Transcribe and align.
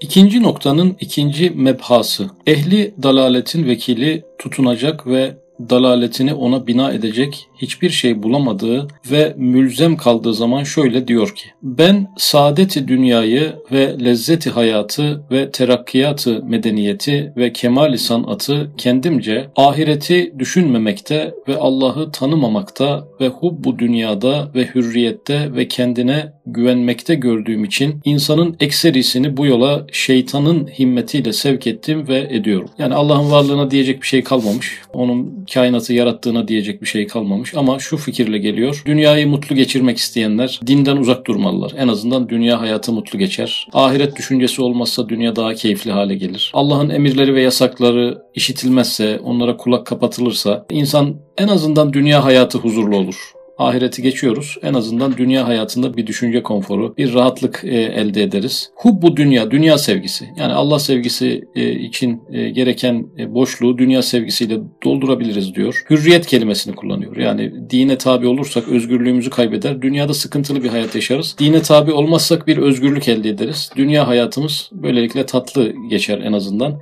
İkinci 0.00 0.42
noktanın 0.42 0.96
ikinci 1.00 1.50
mebhası. 1.50 2.30
Ehli 2.46 2.94
dalaletin 3.02 3.66
vekili 3.66 4.24
tutunacak 4.38 5.06
ve 5.06 5.34
dalaletini 5.70 6.34
ona 6.34 6.66
bina 6.66 6.92
edecek 6.92 7.48
hiçbir 7.56 7.90
şey 7.90 8.22
bulamadığı 8.22 8.88
ve 9.10 9.34
mülzem 9.36 9.96
kaldığı 9.96 10.34
zaman 10.34 10.64
şöyle 10.64 11.08
diyor 11.08 11.34
ki 11.34 11.44
ben 11.62 12.06
saadeti 12.16 12.88
dünyayı 12.88 13.52
ve 13.72 14.04
lezzeti 14.04 14.50
hayatı 14.50 15.22
ve 15.30 15.50
terakkiyatı 15.50 16.44
medeniyeti 16.44 17.32
ve 17.36 17.52
kemali 17.52 17.98
sanatı 17.98 18.70
kendimce 18.76 19.50
ahireti 19.56 20.34
düşünmemekte 20.38 21.34
ve 21.48 21.56
Allah'ı 21.56 22.12
tanımamakta 22.12 23.08
ve 23.20 23.28
hubbu 23.28 23.78
dünyada 23.78 24.50
ve 24.54 24.66
hürriyette 24.66 25.54
ve 25.54 25.68
kendine 25.68 26.32
güvenmekte 26.52 27.14
gördüğüm 27.14 27.64
için 27.64 28.00
insanın 28.04 28.56
ekserisini 28.60 29.36
bu 29.36 29.46
yola 29.46 29.86
şeytanın 29.92 30.66
himmetiyle 30.66 31.32
sevk 31.32 31.66
ettim 31.66 32.08
ve 32.08 32.28
ediyorum. 32.30 32.68
Yani 32.78 32.94
Allah'ın 32.94 33.30
varlığına 33.30 33.70
diyecek 33.70 34.02
bir 34.02 34.06
şey 34.06 34.24
kalmamış. 34.24 34.78
Onun 34.92 35.46
kainatı 35.54 35.92
yarattığına 35.92 36.48
diyecek 36.48 36.82
bir 36.82 36.86
şey 36.86 37.06
kalmamış 37.06 37.54
ama 37.54 37.78
şu 37.78 37.96
fikirle 37.96 38.38
geliyor. 38.38 38.82
Dünyayı 38.86 39.28
mutlu 39.28 39.56
geçirmek 39.56 39.98
isteyenler 39.98 40.60
dinden 40.66 40.96
uzak 40.96 41.26
durmalılar. 41.26 41.72
En 41.78 41.88
azından 41.88 42.28
dünya 42.28 42.60
hayatı 42.60 42.92
mutlu 42.92 43.18
geçer. 43.18 43.68
Ahiret 43.72 44.16
düşüncesi 44.16 44.62
olmazsa 44.62 45.08
dünya 45.08 45.36
daha 45.36 45.54
keyifli 45.54 45.92
hale 45.92 46.14
gelir. 46.14 46.50
Allah'ın 46.54 46.90
emirleri 46.90 47.34
ve 47.34 47.42
yasakları 47.42 48.18
işitilmezse, 48.34 49.20
onlara 49.24 49.56
kulak 49.56 49.86
kapatılırsa 49.86 50.66
insan 50.70 51.16
en 51.38 51.48
azından 51.48 51.92
dünya 51.92 52.24
hayatı 52.24 52.58
huzurlu 52.58 52.96
olur 52.96 53.39
ahireti 53.60 54.02
geçiyoruz. 54.02 54.58
En 54.62 54.74
azından 54.74 55.16
dünya 55.16 55.48
hayatında 55.48 55.96
bir 55.96 56.06
düşünce 56.06 56.42
konforu, 56.42 56.94
bir 56.96 57.14
rahatlık 57.14 57.64
e, 57.64 57.76
elde 57.76 58.22
ederiz. 58.22 58.70
Hubbu 58.74 59.16
dünya, 59.16 59.50
dünya 59.50 59.78
sevgisi. 59.78 60.28
Yani 60.36 60.52
Allah 60.52 60.78
sevgisi 60.78 61.44
e, 61.54 61.72
için 61.72 62.22
e, 62.32 62.50
gereken 62.50 63.06
boşluğu 63.34 63.78
dünya 63.78 64.02
sevgisiyle 64.02 64.58
doldurabiliriz 64.84 65.54
diyor. 65.54 65.84
Hürriyet 65.90 66.26
kelimesini 66.26 66.74
kullanıyor. 66.74 67.16
Yani 67.16 67.70
dine 67.70 67.98
tabi 67.98 68.26
olursak 68.26 68.68
özgürlüğümüzü 68.68 69.30
kaybeder. 69.30 69.82
Dünyada 69.82 70.14
sıkıntılı 70.14 70.62
bir 70.62 70.68
hayat 70.68 70.94
yaşarız. 70.94 71.36
Dine 71.38 71.62
tabi 71.62 71.92
olmazsak 71.92 72.46
bir 72.46 72.58
özgürlük 72.58 73.08
elde 73.08 73.28
ederiz. 73.28 73.70
Dünya 73.76 74.08
hayatımız 74.08 74.70
böylelikle 74.72 75.26
tatlı 75.26 75.72
geçer 75.88 76.18
en 76.18 76.32
azından 76.32 76.80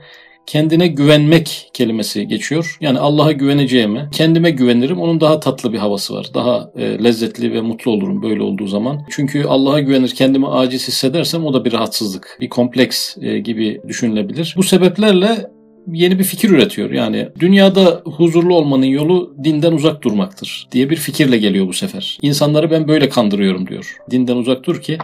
kendine 0.49 0.87
güvenmek 0.87 1.71
kelimesi 1.73 2.27
geçiyor. 2.29 2.77
Yani 2.81 2.99
Allah'a 2.99 3.33
güveneceğime 3.33 4.09
kendime 4.13 4.51
güvenirim. 4.51 5.01
Onun 5.01 5.21
daha 5.21 5.41
tatlı 5.41 5.73
bir 5.73 5.79
havası 5.79 6.15
var. 6.15 6.27
Daha 6.35 6.71
e, 6.77 7.05
lezzetli 7.05 7.53
ve 7.53 7.61
mutlu 7.61 7.91
olurum 7.91 8.23
böyle 8.23 8.43
olduğu 8.43 8.67
zaman. 8.67 9.07
Çünkü 9.11 9.45
Allah'a 9.45 9.81
güvenir 9.81 10.11
kendimi 10.11 10.49
aciz 10.49 10.89
hissedersem 10.89 11.47
o 11.47 11.55
da 11.55 11.65
bir 11.65 11.73
rahatsızlık, 11.73 12.39
bir 12.41 12.49
kompleks 12.49 13.17
e, 13.21 13.39
gibi 13.39 13.81
düşünülebilir. 13.89 14.55
Bu 14.57 14.63
sebeplerle 14.63 15.58
yeni 15.93 16.19
bir 16.19 16.25
fikir 16.25 16.51
üretiyor. 16.51 16.91
Yani 16.91 17.29
dünyada 17.39 18.03
huzurlu 18.05 18.55
olmanın 18.55 18.85
yolu 18.87 19.35
dinden 19.45 19.73
uzak 19.73 20.03
durmaktır 20.03 20.69
diye 20.73 20.91
bir 20.91 20.97
fikirle 20.97 21.39
geliyor 21.39 21.69
bu 21.69 21.73
sefer. 21.73 22.19
İnsanları 22.23 22.71
ben 22.71 22.89
böyle 22.89 23.09
kandırıyorum 23.09 23.67
diyor. 23.67 23.97
Dinden 24.11 24.37
uzak 24.37 24.65
dur 24.65 24.83
ki 24.83 24.99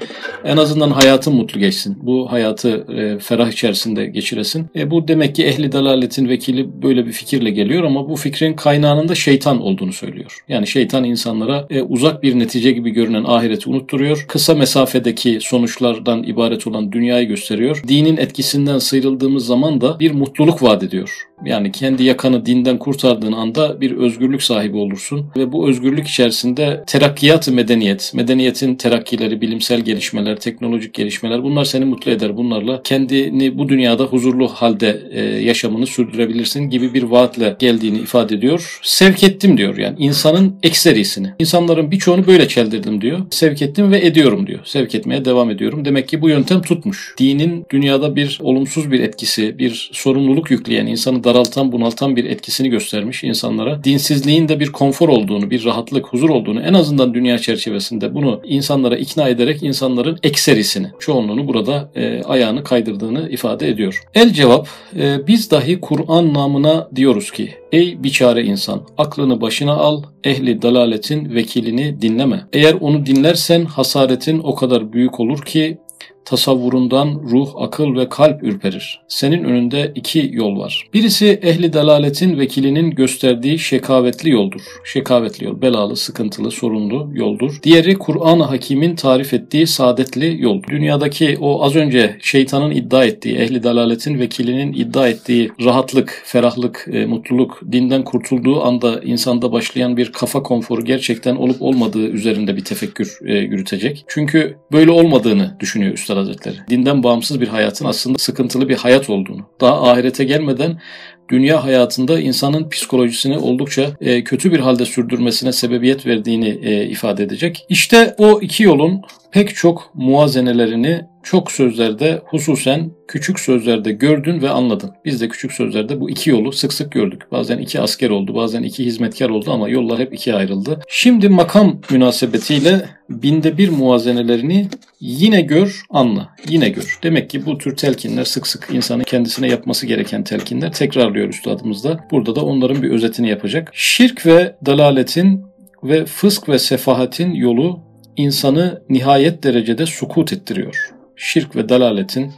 en 0.45 0.57
azından 0.57 0.91
hayatın 0.91 1.35
mutlu 1.35 1.61
geçsin. 1.61 1.99
Bu 2.03 2.33
hayatı 2.33 2.87
e, 2.97 3.19
ferah 3.19 3.49
içerisinde 3.49 4.07
geçiresin. 4.07 4.67
E, 4.77 4.91
bu 4.91 5.09
demek 5.09 5.35
ki 5.35 5.45
ehli 5.45 5.73
dalaletin 5.73 6.29
vekili 6.29 6.83
böyle 6.83 7.07
bir 7.07 7.13
fikirle 7.13 7.51
geliyor 7.51 7.85
ama 7.85 8.09
bu 8.09 8.17
fikrin 8.17 8.55
kaynağının 8.55 9.09
da 9.09 9.15
şeytan 9.15 9.61
olduğunu 9.61 9.93
söylüyor. 9.93 10.45
Yani 10.49 10.67
şeytan 10.67 11.05
insanlara 11.05 11.67
e, 11.71 11.83
uzak 11.83 12.23
bir 12.23 12.39
netice 12.39 12.73
gibi 12.73 12.91
görünen 12.91 13.25
ahireti 13.25 13.71
unutturuyor. 13.71 14.25
Kısa 14.29 14.55
mesafedeki 14.55 15.39
sonuçlardan 15.41 16.23
ibaret 16.23 16.67
olan 16.67 16.93
dünyayı 16.93 17.29
gösteriyor. 17.29 17.83
Dinin 17.89 18.17
etkisinden 18.17 18.79
sıyrıldığımız 18.79 19.47
zaman 19.47 19.81
da 19.81 20.01
bir 20.01 20.11
mutluluk 20.11 20.63
var 20.63 20.74
vaat 20.75 20.83
ediyor. 20.83 21.29
Yani 21.45 21.73
kendi 21.73 22.05
yakanı 22.05 22.47
dinden 22.47 22.79
kurtardığın 22.79 23.33
anda 23.33 23.81
bir 23.81 23.97
özgürlük 23.97 24.43
sahibi 24.43 24.77
olursun 24.77 25.27
ve 25.37 25.53
bu 25.53 25.69
özgürlük 25.69 26.07
içerisinde 26.07 26.85
terakkiyat 26.87 27.49
medeniyet, 27.49 28.13
medeniyetin 28.15 28.75
terakkileri, 28.75 29.41
bilimsel 29.41 29.81
gelişmeler, 29.81 30.37
teknolojik 30.37 30.95
gelişmeler 30.95 31.43
bunlar 31.43 31.65
seni 31.65 31.85
mutlu 31.85 32.11
eder. 32.11 32.37
Bunlarla 32.37 32.83
kendini 32.83 33.59
bu 33.59 33.69
dünyada 33.69 34.05
huzurlu 34.05 34.49
halde 34.49 35.03
e, 35.11 35.21
yaşamını 35.23 35.87
sürdürebilirsin 35.87 36.71
gibi 36.71 36.95
bir 36.95 37.03
vaatle 37.03 37.57
geldiğini 37.59 37.99
ifade 37.99 38.35
ediyor. 38.35 38.79
Sevk 38.83 39.23
ettim 39.23 39.59
diyor 39.59 39.77
yani 39.77 39.97
insanın 39.99 40.55
ekserisini. 40.63 41.29
İnsanların 41.39 41.91
birçoğunu 41.91 42.27
böyle 42.27 42.49
çeldirdim 42.49 43.01
diyor. 43.01 43.21
Sevk 43.31 43.63
ettim 43.63 43.93
ve 43.93 44.07
ediyorum 44.07 44.47
diyor. 44.47 44.61
Sevk 44.65 44.95
etmeye 44.95 45.25
devam 45.25 45.51
ediyorum. 45.51 45.85
Demek 45.85 46.09
ki 46.09 46.23
bu 46.23 46.29
yöntem 46.29 46.63
tutmuş. 46.63 47.15
Dinin 47.19 47.67
dünyada 47.71 48.17
bir 48.17 48.39
olumsuz 48.43 48.93
bir 48.93 49.01
etkisi, 49.01 49.59
bir 49.59 49.91
sorumluluk 49.93 50.51
yükleyen, 50.65 50.87
insanı 50.87 51.25
daraltan, 51.25 51.73
bunaltan 51.73 52.17
bir 52.17 52.25
etkisini 52.25 52.69
göstermiş 52.69 53.25
insanlara. 53.25 53.85
Dinsizliğin 53.85 54.49
de 54.49 54.61
bir 54.61 54.73
konfor 54.73 55.09
olduğunu, 55.09 55.51
bir 55.51 55.65
rahatlık, 55.65 56.07
huzur 56.07 56.31
olduğunu 56.31 56.61
en 56.61 56.75
azından 56.75 57.15
dünya 57.15 57.39
çerçevesinde 57.39 58.15
bunu 58.15 58.41
insanlara 58.45 58.97
ikna 58.97 59.29
ederek 59.29 59.63
insanların 59.63 60.19
ekserisini, 60.23 60.87
çoğunluğunu 60.99 61.49
burada 61.49 61.91
e, 61.95 62.23
ayağını 62.23 62.65
kaydırdığını 62.65 63.31
ifade 63.31 63.69
ediyor. 63.69 64.03
El 64.15 64.33
cevap, 64.33 64.69
e, 64.97 65.27
biz 65.27 65.51
dahi 65.51 65.81
Kur'an 65.81 66.35
namına 66.35 66.89
diyoruz 66.97 67.31
ki, 67.31 67.55
Ey 67.73 68.03
biçare 68.03 68.45
insan, 68.45 68.83
aklını 68.99 69.41
başına 69.41 69.73
al, 69.73 70.03
ehli 70.25 70.63
dalaletin 70.63 71.35
vekilini 71.35 72.03
dinleme. 72.03 72.45
Eğer 72.53 72.75
onu 72.81 73.07
dinlersen 73.07 73.65
hasaretin 73.65 74.39
o 74.39 74.55
kadar 74.55 74.93
büyük 74.93 75.21
olur 75.21 75.43
ki 75.43 75.79
tasavvurundan 76.25 77.21
ruh, 77.31 77.49
akıl 77.57 77.97
ve 77.97 78.09
kalp 78.09 78.43
ürperir. 78.43 79.01
Senin 79.09 79.45
önünde 79.45 79.93
iki 79.95 80.31
yol 80.33 80.59
var. 80.59 80.89
Birisi 80.95 81.41
ehli 81.43 81.73
delaletin 81.73 82.39
vekilinin 82.39 82.91
gösterdiği 82.91 83.59
şekavetli 83.59 84.31
yoldur. 84.31 84.63
Şekavetli 84.85 85.45
yol, 85.45 85.63
belalı, 85.63 85.97
sıkıntılı, 85.97 86.51
sorunlu 86.51 87.11
yoldur. 87.15 87.59
Diğeri 87.63 87.95
Kur'an-ı 87.95 88.43
Hakim'in 88.43 88.97
tarif 88.97 89.35
ettiği 89.35 89.67
saadetli 89.67 90.43
yol. 90.43 90.63
Dünyadaki 90.63 91.37
o 91.41 91.65
az 91.65 91.77
önce 91.77 92.17
şeytanın 92.21 92.71
iddia 92.71 93.05
ettiği, 93.05 93.37
ehli 93.37 93.63
delaletin 93.63 94.19
vekilinin 94.19 94.73
iddia 94.73 95.09
ettiği 95.09 95.51
rahatlık, 95.65 96.23
ferahlık, 96.25 96.89
e, 96.93 97.07
mutluluk, 97.07 97.61
dinden 97.73 98.05
kurtulduğu 98.05 98.63
anda 98.63 99.01
insanda 99.01 99.53
başlayan 99.53 99.97
bir 99.97 100.13
kafa 100.13 100.43
konforu 100.43 100.85
gerçekten 100.85 101.37
olup 101.37 101.63
olmadığı 101.63 102.09
üzerinde 102.09 102.57
bir 102.57 102.65
tefekkür 102.65 103.19
e, 103.27 103.35
yürütecek. 103.35 104.05
Çünkü 104.09 104.57
böyle 104.73 104.91
olmadığını 104.91 105.57
düşünüyor 105.61 105.93
Üstad 105.93 106.14
Üstad 106.15 106.27
Hazretleri. 106.27 106.57
Dinden 106.71 107.03
bağımsız 107.03 107.41
bir 107.41 107.49
hayatın 107.49 107.85
aslında 107.85 108.19
sıkıntılı 108.19 108.69
bir 108.69 108.77
hayat 108.77 109.11
olduğunu, 109.11 109.47
daha 109.61 109.91
ahirete 109.91 110.25
gelmeden 110.25 110.81
dünya 111.29 111.65
hayatında 111.65 112.21
insanın 112.21 112.69
psikolojisini 112.69 113.39
oldukça 113.39 113.97
e, 114.01 114.25
kötü 114.25 114.53
bir 114.53 114.59
halde 114.59 114.85
sürdürmesine 114.85 115.53
sebebiyet 115.53 116.07
verdiğini 116.07 116.59
e, 116.63 116.87
ifade 116.87 117.23
edecek. 117.23 117.67
İşte 117.69 118.15
o 118.19 118.41
iki 118.41 118.63
yolun 118.63 119.03
pek 119.35 119.57
çok 119.57 119.91
muazenelerini 119.95 121.01
çok 121.23 121.53
sözlerde 121.53 122.23
hususen 122.25 122.91
küçük 123.09 123.41
sözlerde 123.41 123.93
gördün 123.93 124.43
ve 124.43 124.51
anladın. 124.51 124.91
Biz 125.05 125.21
de 125.21 125.29
küçük 125.29 125.53
sözlerde 125.53 126.01
bu 126.01 126.11
iki 126.11 126.31
yolu 126.31 126.53
sık 126.53 126.73
sık 126.73 126.93
gördük. 126.93 127.23
Bazen 127.33 127.59
iki 127.59 127.81
asker 127.81 128.11
oldu, 128.11 128.35
bazen 128.35 128.63
iki 128.63 128.85
hizmetkar 128.85 129.29
oldu 129.29 129.51
ama 129.53 129.69
yollar 129.69 129.99
hep 129.99 130.15
ikiye 130.15 130.37
ayrıldı. 130.37 130.81
Şimdi 130.89 131.29
makam 131.29 131.81
münasebetiyle 131.91 132.85
binde 133.11 133.59
bir 133.59 133.69
muazenelerini 133.69 134.69
yine 135.01 135.41
gör, 135.41 135.83
anla. 135.91 136.29
Yine 136.49 136.69
gör. 136.69 136.99
Demek 137.03 137.31
ki 137.31 137.47
bu 137.47 137.59
tür 137.59 137.77
telkinler 137.77 138.25
sık 138.25 138.47
sık 138.47 138.69
insanın 138.73 139.05
kendisine 139.05 139.49
yapması 139.49 139.87
gereken 139.87 140.25
telkinler 140.25 140.73
tekrarlıyor 140.73 141.29
üstadımız 141.29 141.85
da. 141.85 142.01
Burada 142.11 142.37
da 142.37 142.45
onların 142.45 142.83
bir 142.83 142.91
özetini 142.91 143.29
yapacak. 143.29 143.71
Şirk 143.73 144.27
ve 144.27 144.57
dalaletin 144.67 145.43
ve 145.85 146.05
fısk 146.05 146.49
ve 146.49 146.59
sefahatin 146.59 147.35
yolu 147.35 147.94
insanı 148.17 148.83
nihayet 148.89 149.45
derecede 149.45 149.87
sukut 149.87 150.33
ettiriyor. 150.33 150.91
Şirk 151.17 151.57
ve 151.57 151.69
dalaletin, 151.69 152.33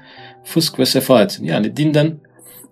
fısk 0.45 0.79
ve 0.79 0.87
sefahatin 0.87 1.45
yani 1.45 1.77
dinden 1.77 2.15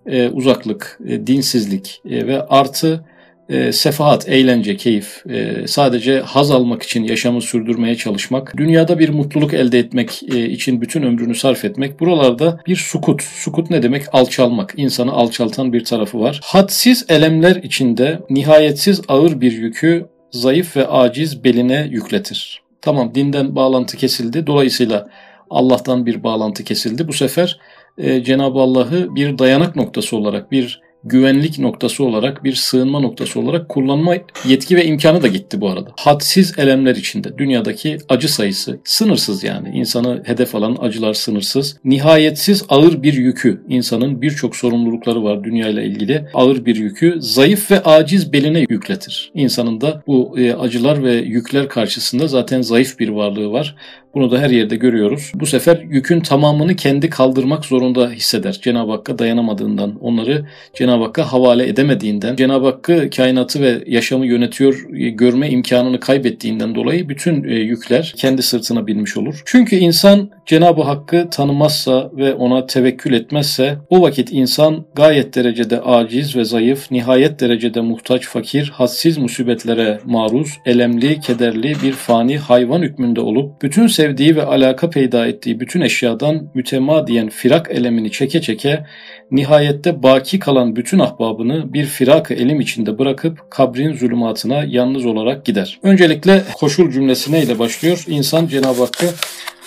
e, 0.06 0.28
uzaklık, 0.28 0.98
e, 1.06 1.26
dinsizlik 1.26 2.02
e, 2.10 2.26
ve 2.26 2.42
artı 2.42 3.04
e, 3.48 3.72
sefahat, 3.72 4.28
eğlence, 4.28 4.76
keyif, 4.76 5.26
e, 5.26 5.66
sadece 5.66 6.20
haz 6.20 6.50
almak 6.50 6.82
için 6.82 7.04
yaşamı 7.04 7.42
sürdürmeye 7.42 7.96
çalışmak, 7.96 8.56
dünyada 8.56 8.98
bir 8.98 9.08
mutluluk 9.08 9.54
elde 9.54 9.78
etmek 9.78 10.22
e, 10.34 10.48
için 10.48 10.80
bütün 10.80 11.02
ömrünü 11.02 11.34
sarf 11.34 11.64
etmek, 11.64 12.00
buralarda 12.00 12.60
bir 12.66 12.76
sukut. 12.76 13.22
Sukut 13.22 13.70
ne 13.70 13.82
demek? 13.82 14.02
Alçalmak. 14.12 14.74
İnsanı 14.76 15.12
alçaltan 15.12 15.72
bir 15.72 15.84
tarafı 15.84 16.20
var. 16.20 16.40
Hadsiz 16.44 17.06
elemler 17.08 17.56
içinde 17.56 18.20
nihayetsiz 18.30 19.00
ağır 19.08 19.40
bir 19.40 19.52
yükü 19.52 20.06
zayıf 20.30 20.76
ve 20.76 20.86
aciz 20.86 21.44
beline 21.44 21.88
yükletir. 21.90 22.63
Tamam 22.84 23.14
dinden 23.14 23.56
bağlantı 23.56 23.96
kesildi. 23.96 24.46
Dolayısıyla 24.46 25.08
Allah'tan 25.50 26.06
bir 26.06 26.22
bağlantı 26.22 26.64
kesildi. 26.64 27.08
Bu 27.08 27.12
sefer 27.12 27.58
e, 27.98 28.22
Cenab-ı 28.22 28.58
Allah'ı 28.58 29.14
bir 29.14 29.38
dayanak 29.38 29.76
noktası 29.76 30.16
olarak, 30.16 30.52
bir 30.52 30.80
güvenlik 31.04 31.58
noktası 31.58 32.04
olarak, 32.04 32.44
bir 32.44 32.54
sığınma 32.54 33.00
noktası 33.00 33.40
olarak 33.40 33.68
kullanma 33.68 34.14
yetki 34.48 34.76
ve 34.76 34.84
imkanı 34.84 35.22
da 35.22 35.28
gitti 35.28 35.60
bu 35.60 35.70
arada. 35.70 35.90
Hadsiz 35.96 36.58
elemler 36.58 36.96
içinde 36.96 37.38
dünyadaki 37.38 37.98
acı 38.08 38.32
sayısı 38.32 38.80
sınırsız 38.84 39.44
yani. 39.44 39.68
İnsanı 39.68 40.22
hedef 40.24 40.54
alan 40.54 40.76
acılar 40.80 41.14
sınırsız. 41.14 41.76
Nihayetsiz 41.84 42.64
ağır 42.68 43.02
bir 43.02 43.12
yükü, 43.12 43.62
insanın 43.68 44.22
birçok 44.22 44.56
sorumlulukları 44.56 45.24
var 45.24 45.44
dünyayla 45.44 45.82
ilgili. 45.82 46.24
Ağır 46.34 46.64
bir 46.66 46.76
yükü 46.76 47.16
zayıf 47.18 47.70
ve 47.70 47.82
aciz 47.82 48.32
beline 48.32 48.64
yükletir. 48.68 49.32
İnsanın 49.34 49.80
da 49.80 50.02
bu 50.06 50.38
e, 50.38 50.54
acılar 50.54 51.02
ve 51.02 51.12
yükler 51.14 51.68
karşısında 51.68 52.28
zaten 52.28 52.62
zayıf 52.62 52.98
bir 52.98 53.08
varlığı 53.08 53.52
var. 53.52 53.76
Bunu 54.14 54.30
da 54.30 54.38
her 54.38 54.50
yerde 54.50 54.76
görüyoruz. 54.76 55.32
Bu 55.34 55.46
sefer 55.46 55.80
yükün 55.88 56.20
tamamını 56.20 56.76
kendi 56.76 57.10
kaldırmak 57.10 57.64
zorunda 57.64 58.10
hisseder. 58.10 58.60
Cenab-ı 58.62 58.92
Hakk'a 58.92 59.18
dayanamadığından, 59.18 59.94
onları 60.00 60.46
Cenab-ı 60.74 61.04
Hakk'a 61.04 61.32
havale 61.32 61.68
edemediğinden, 61.68 62.36
Cenab-ı 62.36 62.66
Hakk'ı 62.66 63.10
kainatı 63.16 63.60
ve 63.60 63.84
yaşamı 63.86 64.26
yönetiyor 64.26 64.86
e, 64.94 65.10
görme 65.10 65.50
imkanını 65.50 66.00
kaybettiğinden 66.00 66.74
dolayı 66.74 67.08
bütün 67.08 67.44
e, 67.44 67.54
yükler 67.54 68.14
kendi 68.16 68.42
sırtına 68.42 68.86
binmiş 68.86 69.16
olur. 69.16 69.42
Çünkü 69.44 69.76
insan 69.76 70.30
Cenab-ı 70.46 70.82
Hakk'ı 70.82 71.28
tanımazsa 71.30 72.10
ve 72.16 72.34
ona 72.34 72.66
tevekkül 72.66 73.12
etmezse 73.12 73.78
o 73.90 74.02
vakit 74.02 74.28
insan 74.32 74.86
gayet 74.94 75.34
derecede 75.34 75.80
aciz 75.80 76.36
ve 76.36 76.44
zayıf, 76.44 76.90
nihayet 76.90 77.40
derecede 77.40 77.80
muhtaç, 77.80 78.26
fakir, 78.26 78.70
hassiz 78.74 79.18
musibetlere 79.18 80.00
maruz, 80.04 80.48
elemli, 80.66 81.20
kederli 81.20 81.76
bir 81.82 81.92
fani 81.92 82.38
hayvan 82.38 82.82
hükmünde 82.82 83.20
olup 83.20 83.62
bütün 83.62 83.86
sevdiği 83.86 84.36
ve 84.36 84.44
alaka 84.44 84.90
peyda 84.90 85.26
ettiği 85.26 85.60
bütün 85.60 85.80
eşyadan 85.80 86.50
mütemadiyen 86.54 87.28
firak 87.28 87.70
elemini 87.70 88.10
çeke 88.10 88.40
çeke 88.40 88.84
nihayette 89.30 90.02
baki 90.02 90.38
kalan 90.38 90.76
bütün 90.76 90.98
ahbabını 90.98 91.72
bir 91.72 91.84
firak 91.84 92.30
elim 92.30 92.60
içinde 92.60 92.98
bırakıp 92.98 93.50
kabrin 93.50 93.92
zulümatına 93.92 94.64
yalnız 94.68 95.06
olarak 95.06 95.44
gider. 95.44 95.78
Öncelikle 95.82 96.42
koşul 96.54 96.90
cümlesine 96.90 97.42
ile 97.42 97.58
başlıyor. 97.58 98.04
İnsan 98.08 98.46
Cenab-ı 98.46 98.80
Hakk'ı 98.80 99.06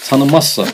tanımazsa, 0.09 0.65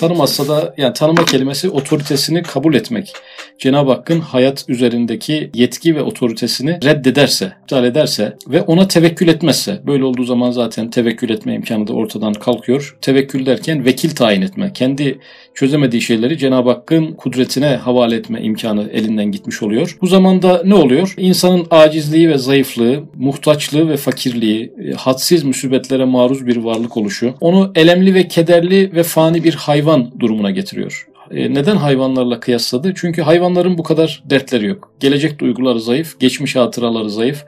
tanımazsa 0.00 0.48
da 0.48 0.74
yani 0.76 0.92
tanıma 0.92 1.24
kelimesi 1.24 1.70
otoritesini 1.70 2.42
kabul 2.42 2.74
etmek. 2.74 3.12
Cenab-ı 3.58 3.90
Hakk'ın 3.90 4.20
hayat 4.20 4.64
üzerindeki 4.68 5.50
yetki 5.54 5.96
ve 5.96 6.02
otoritesini 6.02 6.78
reddederse, 6.84 7.52
iptal 7.62 7.84
ederse 7.84 8.36
ve 8.48 8.62
ona 8.62 8.88
tevekkül 8.88 9.28
etmezse, 9.28 9.80
böyle 9.86 10.04
olduğu 10.04 10.24
zaman 10.24 10.50
zaten 10.50 10.90
tevekkül 10.90 11.30
etme 11.30 11.54
imkanı 11.54 11.86
da 11.86 11.92
ortadan 11.92 12.32
kalkıyor. 12.32 12.96
Tevekkül 13.00 13.46
derken 13.46 13.84
vekil 13.84 14.10
tayin 14.10 14.42
etme, 14.42 14.72
kendi 14.74 15.18
çözemediği 15.54 16.02
şeyleri 16.02 16.38
Cenab-ı 16.38 16.70
Hakk'ın 16.70 17.12
kudretine 17.12 17.76
havale 17.76 18.16
etme 18.16 18.42
imkanı 18.42 18.90
elinden 18.92 19.32
gitmiş 19.32 19.62
oluyor. 19.62 19.98
Bu 20.00 20.06
zamanda 20.06 20.62
ne 20.64 20.74
oluyor? 20.74 21.14
İnsanın 21.16 21.66
acizliği 21.70 22.28
ve 22.28 22.38
zayıflığı, 22.38 23.04
muhtaçlığı 23.16 23.88
ve 23.88 23.96
fakirliği, 23.96 24.72
e, 24.84 24.92
hadsiz 24.92 25.44
musibetlere 25.44 26.04
maruz 26.04 26.46
bir 26.46 26.56
varlık 26.56 26.96
oluşu, 26.96 27.34
onu 27.40 27.72
elemli 27.74 28.14
ve 28.14 28.28
kederli 28.28 28.94
ve 28.94 29.02
fani 29.02 29.44
bir 29.44 29.54
hayvan 29.54 29.87
durumuna 30.20 30.50
getiriyor. 30.50 31.08
E, 31.30 31.54
neden 31.54 31.76
hayvanlarla 31.76 32.40
kıyasladı? 32.40 32.92
Çünkü 32.96 33.22
hayvanların 33.22 33.78
bu 33.78 33.82
kadar 33.82 34.22
dertleri 34.24 34.66
yok. 34.66 34.92
Gelecek 35.00 35.38
duyguları 35.38 35.80
zayıf, 35.80 36.20
geçmiş 36.20 36.56
hatıraları 36.56 37.10
zayıf. 37.10 37.44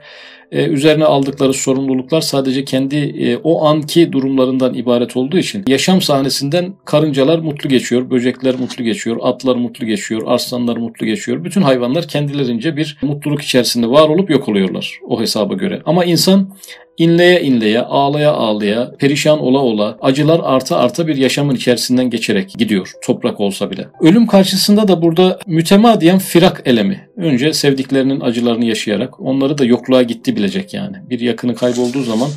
Ee, 0.51 0.65
üzerine 0.65 1.05
aldıkları 1.05 1.53
sorumluluklar 1.53 2.21
sadece 2.21 2.65
kendi 2.65 2.95
e, 2.95 3.37
o 3.37 3.65
anki 3.65 4.11
durumlarından 4.11 4.73
ibaret 4.73 5.17
olduğu 5.17 5.37
için 5.37 5.63
yaşam 5.67 6.01
sahnesinden 6.01 6.73
karıncalar 6.85 7.39
mutlu 7.39 7.69
geçiyor, 7.69 8.09
böcekler 8.09 8.55
mutlu 8.55 8.83
geçiyor, 8.83 9.17
atlar 9.21 9.55
mutlu 9.55 9.85
geçiyor, 9.85 10.21
arslanlar 10.25 10.77
mutlu 10.77 11.05
geçiyor. 11.05 11.43
Bütün 11.43 11.61
hayvanlar 11.61 12.07
kendilerince 12.07 12.77
bir 12.77 12.97
mutluluk 13.01 13.41
içerisinde 13.41 13.87
var 13.87 14.09
olup 14.09 14.29
yok 14.29 14.49
oluyorlar 14.49 14.99
o 15.07 15.21
hesaba 15.21 15.53
göre. 15.53 15.81
Ama 15.85 16.05
insan 16.05 16.49
inleye 16.97 17.41
inleye, 17.41 17.81
ağlaya 17.81 18.31
ağlaya, 18.31 18.91
perişan 18.99 19.39
ola 19.39 19.59
ola, 19.59 19.97
acılar 20.01 20.41
arta 20.43 20.77
arta 20.77 21.07
bir 21.07 21.15
yaşamın 21.15 21.55
içerisinden 21.55 22.09
geçerek 22.09 22.49
gidiyor 22.49 22.91
toprak 23.03 23.39
olsa 23.39 23.71
bile. 23.71 23.87
Ölüm 24.01 24.27
karşısında 24.27 24.87
da 24.87 25.01
burada 25.01 25.39
mütemadiyen 25.47 26.19
firak 26.19 26.61
elemi. 26.65 27.09
Önce 27.17 27.53
sevdiklerinin 27.53 28.19
acılarını 28.19 28.65
yaşayarak 28.65 29.19
onları 29.19 29.57
da 29.57 29.65
yokluğa 29.65 30.01
gitti 30.01 30.35
bilecek 30.35 30.73
yani. 30.73 30.97
Bir 31.09 31.19
yakını 31.19 31.55
kaybolduğu 31.55 32.03
zaman 32.03 32.29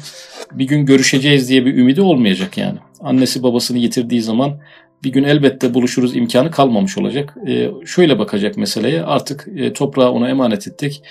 bir 0.53 0.65
gün 0.65 0.87
görüşeceğiz 0.87 1.49
diye 1.49 1.67
bir 1.67 1.75
ümidi 1.75 2.01
olmayacak 2.01 2.59
yani. 2.59 2.79
Annesi 3.01 3.43
babasını 3.43 3.79
yitirdiği 3.79 4.23
zaman 4.23 4.61
bir 5.05 5.13
gün 5.13 5.25
elbette 5.25 5.75
buluşuruz 5.75 6.17
imkanı 6.17 6.51
kalmamış 6.51 6.99
olacak. 6.99 7.37
E, 7.49 7.71
şöyle 7.87 8.19
bakacak 8.19 8.57
meseleye 8.57 9.03
artık 9.03 9.49
e, 9.57 9.73
toprağı 9.73 10.11
ona 10.11 10.29
emanet 10.29 10.69
ettik. 10.69 11.03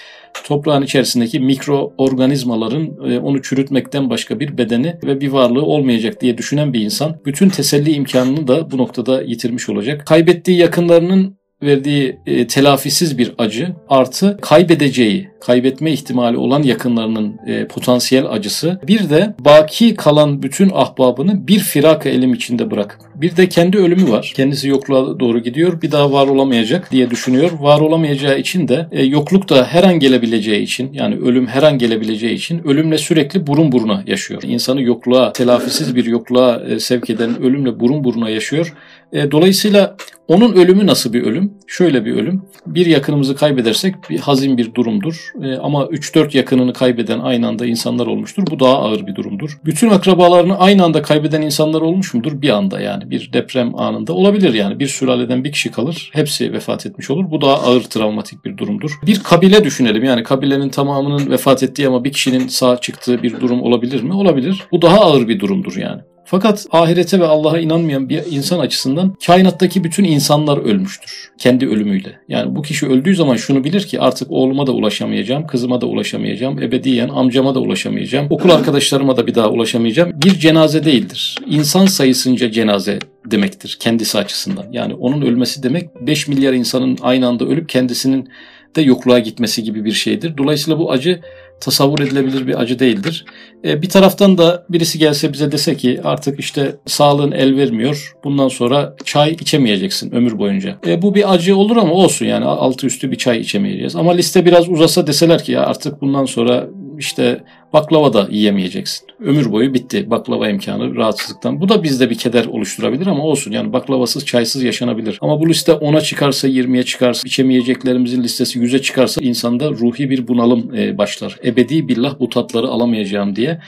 Toprağın 0.46 0.82
içerisindeki 0.82 1.40
mikroorganizmaların 1.40 3.12
e, 3.12 3.20
onu 3.20 3.42
çürütmekten 3.42 4.10
başka 4.10 4.40
bir 4.40 4.58
bedeni 4.58 4.96
ve 5.04 5.22
bir 5.22 5.28
varlığı 5.28 5.62
olmayacak 5.62 6.22
diye 6.22 6.38
düşünen 6.38 6.74
bir 6.74 6.82
insan 6.82 7.18
bütün 7.26 7.50
teselli 7.50 7.92
imkanını 7.92 8.48
da 8.48 8.72
bu 8.72 8.78
noktada 8.78 9.22
yitirmiş 9.22 9.70
olacak. 9.70 10.06
Kaybettiği 10.06 10.58
yakınlarının 10.58 11.38
verdiği 11.66 12.20
e, 12.26 12.48
telafisiz 12.48 13.18
bir 13.18 13.34
acı 13.38 13.68
artı 13.90 14.38
kaybedeceği, 14.42 15.30
kaybetme 15.40 15.92
ihtimali 15.92 16.38
olan 16.38 16.64
yakınlarının 16.64 17.36
e, 17.48 17.68
potansiyel 17.68 18.26
acısı 18.26 18.80
bir 18.88 19.10
de 19.10 19.36
baki 19.40 19.96
kalan 19.96 20.44
bütün 20.44 20.70
ahbabını 20.74 21.48
bir 21.48 21.60
firak 21.60 22.06
elim 22.06 22.34
içinde 22.34 22.72
bırakıp 22.72 23.14
bir 23.16 23.38
de 23.38 23.50
kendi 23.50 23.78
ölümü 23.78 24.12
var. 24.12 24.32
Kendisi 24.36 24.68
yokluğa 24.68 25.20
doğru 25.20 25.40
gidiyor. 25.40 25.82
Bir 25.82 25.92
daha 25.92 26.12
var 26.12 26.28
olamayacak 26.28 26.92
diye 26.92 27.10
düşünüyor. 27.10 27.52
Var 27.60 27.80
olamayacağı 27.80 28.40
için 28.40 28.68
de 28.68 28.88
e, 28.92 29.04
yokluk 29.04 29.50
da 29.50 29.66
her 29.66 29.84
an 29.84 30.00
gelebileceği 30.00 30.62
için 30.62 30.94
yani 30.94 31.16
ölüm 31.16 31.48
her 31.48 31.64
an 31.64 31.78
gelebileceği 31.78 32.34
için 32.34 32.68
ölümle 32.68 32.98
sürekli 32.98 33.48
burun 33.48 33.72
buruna 33.72 34.04
yaşıyor. 34.08 34.42
İnsanı 34.44 34.82
yokluğa, 34.82 35.34
telafisiz 35.34 35.96
bir 35.96 36.06
yokluğa 36.06 36.62
e, 36.70 36.80
sevk 36.80 37.10
eden 37.10 37.42
ölümle 37.42 37.80
burun 37.80 38.04
buruna 38.04 38.30
yaşıyor. 38.30 38.74
E, 39.14 39.32
dolayısıyla 39.32 39.96
onun 40.28 40.54
ölümü 40.54 40.88
nasıl 40.88 41.14
bir 41.14 41.24
ölüm? 41.24 41.54
Şöyle 41.68 42.06
bir 42.06 42.16
ölüm. 42.16 42.42
Bir 42.66 42.86
yakınımızı 42.86 43.36
kaybedersek 43.36 43.96
bir 44.10 44.20
hazin 44.20 44.58
bir 44.58 44.74
durumdur. 44.74 45.32
E, 45.44 45.56
ama 45.56 45.84
3-4 45.84 46.38
yakınını 46.38 46.74
kaybeden 46.74 47.20
aynı 47.20 47.48
anda 47.48 47.66
insanlar 47.66 48.08
olmuştur. 48.08 48.44
Bu 48.52 48.60
daha 48.60 48.78
ağır 48.78 49.08
bir 49.08 49.16
durumdur. 49.16 49.60
Bütün 49.66 49.90
akrabalarını 49.90 50.60
aynı 50.60 50.84
anda 50.84 51.02
kaybeden 51.02 51.42
insanlar 51.42 51.82
olmuş 51.82 52.14
mudur? 52.14 52.42
Bir 52.42 52.50
anda 52.50 52.80
yani 52.80 53.10
bir 53.10 53.34
deprem 53.34 53.80
anında 53.80 54.14
olabilir 54.14 54.54
yani. 54.54 54.80
Bir 54.80 54.88
sülaleden 54.88 55.44
bir 55.44 55.52
kişi 55.52 55.72
kalır. 55.72 56.10
Hepsi 56.14 56.54
vefat 56.54 56.86
etmiş 56.86 57.10
olur. 57.10 57.32
Bu 57.32 57.42
daha 57.42 57.54
ağır 57.54 57.82
travmatik 57.82 58.46
bir 58.46 58.58
durumdur. 58.58 58.92
Bir 59.08 59.20
kabile 59.24 59.64
düşünelim. 59.64 60.04
Yani 60.04 60.24
kabilenin 60.24 60.70
tamamının 60.70 61.32
vefat 61.32 61.64
ettiği 61.64 61.88
ama 61.88 62.04
bir 62.04 62.12
kişinin 62.12 62.48
sağ 62.48 62.78
çıktığı 62.78 63.24
bir 63.24 63.40
durum 63.40 63.62
olabilir 63.62 64.04
mi? 64.04 64.14
Olabilir. 64.14 64.64
Bu 64.72 64.82
daha 64.82 65.00
ağır 65.00 65.28
bir 65.28 65.40
durumdur 65.40 65.76
yani. 65.76 66.02
Fakat 66.26 66.66
ahirete 66.72 67.20
ve 67.20 67.26
Allah'a 67.26 67.60
inanmayan 67.60 68.10
bir 68.10 68.22
insan 68.32 68.60
açısından 68.60 69.16
kainattaki 69.26 69.84
bütün 69.84 70.04
insanlar 70.04 70.58
ölmüştür. 70.58 71.32
Kendi 71.38 71.68
ölümüyle. 71.68 72.20
Yani 72.28 72.56
bu 72.56 72.62
kişi 72.62 72.88
öldüğü 72.88 73.16
zaman 73.16 73.36
şunu 73.36 73.64
bilir 73.64 73.82
ki 73.82 74.02
artık 74.02 74.32
oğluma 74.32 74.68
da 74.68 74.72
ulaşamayacağım, 74.72 75.48
kızıma 75.48 75.82
da 75.82 75.86
ulaşamayacağım, 75.86 76.62
ebediyen 76.62 77.10
amcama 77.10 77.56
da 77.56 77.60
ulaşamayacağım, 77.60 78.28
okul 78.30 78.50
arkadaşlarıma 78.50 79.18
da 79.18 79.28
bir 79.28 79.36
daha 79.36 79.50
ulaşamayacağım. 79.50 80.12
Bir 80.24 80.40
cenaze 80.40 80.86
değildir. 80.86 81.38
İnsan 81.48 81.86
sayısınca 81.86 82.52
cenaze 82.52 83.00
demektir 83.26 83.78
kendisi 83.80 84.18
açısından. 84.18 84.66
Yani 84.72 84.94
onun 84.94 85.22
ölmesi 85.22 85.64
demek 85.64 85.90
5 86.02 86.28
milyar 86.28 86.54
insanın 86.54 86.98
aynı 87.02 87.28
anda 87.28 87.46
ölüp 87.46 87.70
kendisinin 87.70 88.30
de 88.76 88.82
yokluğa 88.82 89.20
gitmesi 89.20 89.64
gibi 89.64 89.86
bir 89.86 89.92
şeydir. 89.92 90.38
Dolayısıyla 90.38 90.80
bu 90.80 90.92
acı 90.92 91.22
tasavvur 91.62 92.00
edilebilir 92.00 92.48
bir 92.48 92.62
acı 92.62 92.80
değildir. 92.80 93.26
E, 93.66 93.82
bir 93.82 93.90
taraftan 93.90 94.38
da 94.38 94.66
birisi 94.70 95.00
gelse 95.00 95.34
bize 95.34 95.52
dese 95.52 95.78
ki 95.78 96.02
artık 96.04 96.40
işte 96.40 96.76
sağlığın 96.86 97.32
el 97.32 97.58
vermiyor. 97.58 98.14
Bundan 98.24 98.48
sonra 98.48 98.96
çay 99.06 99.32
içemeyeceksin 99.32 100.12
ömür 100.12 100.38
boyunca. 100.38 100.78
E, 100.88 101.02
bu 101.02 101.16
bir 101.16 101.34
acı 101.34 101.58
olur 101.58 101.78
ama 101.78 101.94
olsun 101.94 102.26
yani 102.26 102.46
altı 102.46 102.88
üstü 102.88 103.12
bir 103.12 103.18
çay 103.18 103.40
içemeyeceğiz. 103.40 103.96
Ama 103.96 104.14
liste 104.14 104.46
biraz 104.46 104.70
uzasa 104.70 105.08
deseler 105.08 105.44
ki 105.44 105.52
ya 105.52 105.66
artık 105.66 106.02
bundan 106.02 106.26
sonra 106.26 106.68
işte 106.98 107.44
baklava 107.74 108.14
da 108.14 108.28
yiyemeyeceksin. 108.32 109.08
Ömür 109.20 109.52
boyu 109.52 109.74
bitti 109.74 110.10
baklava 110.10 110.50
imkanı 110.50 110.96
rahatsızlıktan. 110.96 111.62
Bu 111.62 111.70
da 111.70 111.84
bizde 111.84 112.10
bir 112.10 112.18
keder 112.18 112.46
oluşturabilir 112.46 113.08
ama 113.08 113.24
olsun 113.24 113.52
yani 113.52 113.74
baklavasız 113.74 114.26
çaysız 114.26 114.64
yaşanabilir. 114.64 115.18
Ama 115.22 115.40
bu 115.40 115.50
liste 115.50 115.72
10'a 115.72 116.02
çıkarsa 116.02 116.48
20'ye 116.48 116.84
çıkarsa 116.84 117.22
içemeyeceklerimizin 117.28 118.24
listesi 118.24 118.60
100'e 118.60 118.82
çıkarsa 118.82 119.22
insanda 119.22 119.70
ruhi 119.70 120.10
bir 120.10 120.28
bunalım 120.28 120.76
e, 120.76 120.98
başlar. 120.98 121.38
Ebedi 121.46 121.88
billah 121.88 122.20
bu 122.20 122.30
tatları 122.30 122.68
alamayacağım 122.68 123.36
diye. 123.36 123.60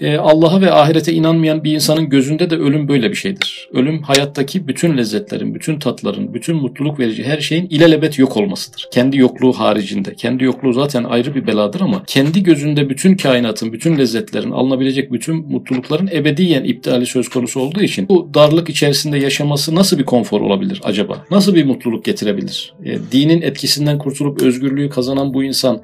E, 0.00 0.16
Allah'a 0.16 0.60
ve 0.60 0.72
ahirete 0.72 1.12
inanmayan 1.12 1.64
bir 1.64 1.72
insanın 1.72 2.08
gözünde 2.08 2.50
de 2.50 2.56
ölüm 2.56 2.88
böyle 2.88 3.10
bir 3.10 3.14
şeydir. 3.14 3.68
Ölüm 3.72 4.02
hayattaki 4.02 4.68
bütün 4.68 4.96
lezzetlerin, 4.96 5.54
bütün 5.54 5.78
tatların, 5.78 6.34
bütün 6.34 6.56
mutluluk 6.56 6.98
verici 6.98 7.24
her 7.24 7.40
şeyin 7.40 7.66
ilelebet 7.70 8.18
yok 8.18 8.36
olmasıdır. 8.36 8.88
Kendi 8.92 9.18
yokluğu 9.18 9.52
haricinde. 9.52 10.14
Kendi 10.14 10.44
yokluğu 10.44 10.72
zaten 10.72 11.04
ayrı 11.04 11.34
bir 11.34 11.46
beladır 11.46 11.80
ama 11.80 12.02
kendi 12.06 12.42
gözünde 12.42 12.90
bütün 12.90 13.16
kainat 13.16 13.37
kainatın, 13.38 13.72
bütün 13.72 13.98
lezzetlerin, 13.98 14.50
alınabilecek 14.50 15.12
bütün 15.12 15.36
mutlulukların 15.36 16.08
ebediyen 16.12 16.64
iptali 16.64 17.06
söz 17.06 17.28
konusu 17.28 17.60
olduğu 17.60 17.82
için 17.82 18.08
bu 18.08 18.30
darlık 18.34 18.68
içerisinde 18.68 19.18
yaşaması 19.18 19.74
nasıl 19.74 19.98
bir 19.98 20.04
konfor 20.04 20.40
olabilir 20.40 20.80
acaba? 20.84 21.26
Nasıl 21.30 21.54
bir 21.54 21.64
mutluluk 21.64 22.04
getirebilir? 22.04 22.74
E, 22.84 22.98
dinin 23.12 23.42
etkisinden 23.42 23.98
kurtulup 23.98 24.42
özgürlüğü 24.42 24.90
kazanan 24.90 25.34
bu 25.34 25.44
insan 25.44 25.82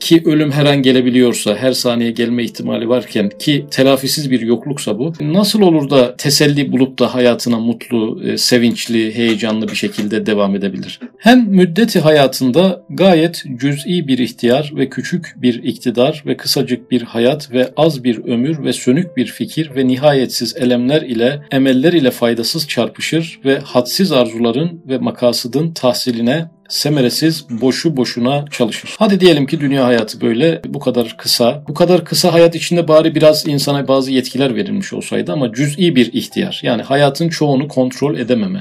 ki 0.00 0.22
ölüm 0.24 0.52
her 0.52 0.66
an 0.66 0.82
gelebiliyorsa, 0.82 1.56
her 1.56 1.72
saniye 1.72 2.10
gelme 2.10 2.44
ihtimali 2.44 2.88
varken 2.88 3.30
ki 3.38 3.66
telafisiz 3.70 4.30
bir 4.30 4.40
yokluksa 4.40 4.98
bu, 4.98 5.12
nasıl 5.20 5.62
olur 5.62 5.90
da 5.90 6.16
teselli 6.16 6.72
bulup 6.72 6.98
da 6.98 7.14
hayatına 7.14 7.58
mutlu, 7.58 8.22
e, 8.24 8.38
sevinçli, 8.38 9.14
heyecanlı 9.14 9.68
bir 9.68 9.74
şekilde 9.74 10.26
devam 10.26 10.56
edebilir? 10.56 11.00
Hem 11.18 11.40
müddeti 11.40 12.00
hayatında 12.00 12.82
gayet 12.90 13.44
cüz'i 13.56 14.08
bir 14.08 14.18
ihtiyar 14.18 14.72
ve 14.76 14.88
küçük 14.88 15.34
bir 15.36 15.62
iktidar 15.62 16.22
ve 16.26 16.36
kısacık 16.36 16.90
bir 16.90 17.02
hayat 17.02 17.52
ve 17.52 17.72
az 17.76 18.04
bir 18.04 18.24
ömür 18.24 18.64
ve 18.64 18.72
sönük 18.72 19.16
bir 19.16 19.26
fikir 19.26 19.70
ve 19.76 19.86
nihayetsiz 19.86 20.56
elemler 20.56 21.02
ile, 21.02 21.42
emeller 21.52 21.92
ile 21.92 22.10
faydasız 22.10 22.68
çarpışır 22.68 23.40
ve 23.44 23.58
hadsiz 23.58 24.12
arzuların 24.12 24.82
ve 24.88 24.98
makasıdın 24.98 25.72
tahsiline 25.72 26.48
semeresiz 26.70 27.46
boşu 27.50 27.96
boşuna 27.96 28.44
çalışır. 28.50 28.94
Hadi 28.98 29.20
diyelim 29.20 29.46
ki 29.46 29.60
dünya 29.60 29.84
hayatı 29.84 30.20
böyle 30.20 30.60
bu 30.66 30.80
kadar 30.80 31.14
kısa. 31.18 31.62
Bu 31.68 31.74
kadar 31.74 32.04
kısa 32.04 32.32
hayat 32.32 32.54
içinde 32.54 32.88
bari 32.88 33.14
biraz 33.14 33.48
insana 33.48 33.88
bazı 33.88 34.12
yetkiler 34.12 34.56
verilmiş 34.56 34.92
olsaydı 34.92 35.32
ama 35.32 35.52
cüz'i 35.52 35.96
bir 35.96 36.12
ihtiyar. 36.12 36.60
Yani 36.62 36.82
hayatın 36.82 37.28
çoğunu 37.28 37.68
kontrol 37.68 38.18
edememe 38.18 38.60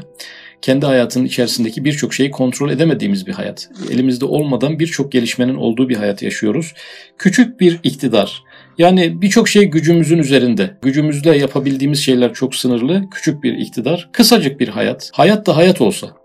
kendi 0.61 0.85
hayatının 0.85 1.25
içerisindeki 1.25 1.85
birçok 1.85 2.13
şeyi 2.13 2.31
kontrol 2.31 2.69
edemediğimiz 2.69 3.27
bir 3.27 3.33
hayat. 3.33 3.69
Elimizde 3.91 4.25
olmadan 4.25 4.79
birçok 4.79 5.11
gelişmenin 5.11 5.55
olduğu 5.55 5.89
bir 5.89 5.95
hayat 5.95 6.21
yaşıyoruz. 6.21 6.73
Küçük 7.17 7.59
bir 7.59 7.79
iktidar. 7.83 8.43
Yani 8.77 9.21
birçok 9.21 9.49
şey 9.49 9.65
gücümüzün 9.65 10.17
üzerinde. 10.17 10.77
Gücümüzle 10.81 11.37
yapabildiğimiz 11.37 11.99
şeyler 11.99 12.33
çok 12.33 12.55
sınırlı. 12.55 13.09
Küçük 13.11 13.43
bir 13.43 13.53
iktidar. 13.57 14.09
Kısacık 14.11 14.59
bir 14.59 14.67
hayat. 14.67 15.09
Hayat 15.13 15.45
da 15.45 15.57
hayat 15.57 15.81
olsa. 15.81 16.18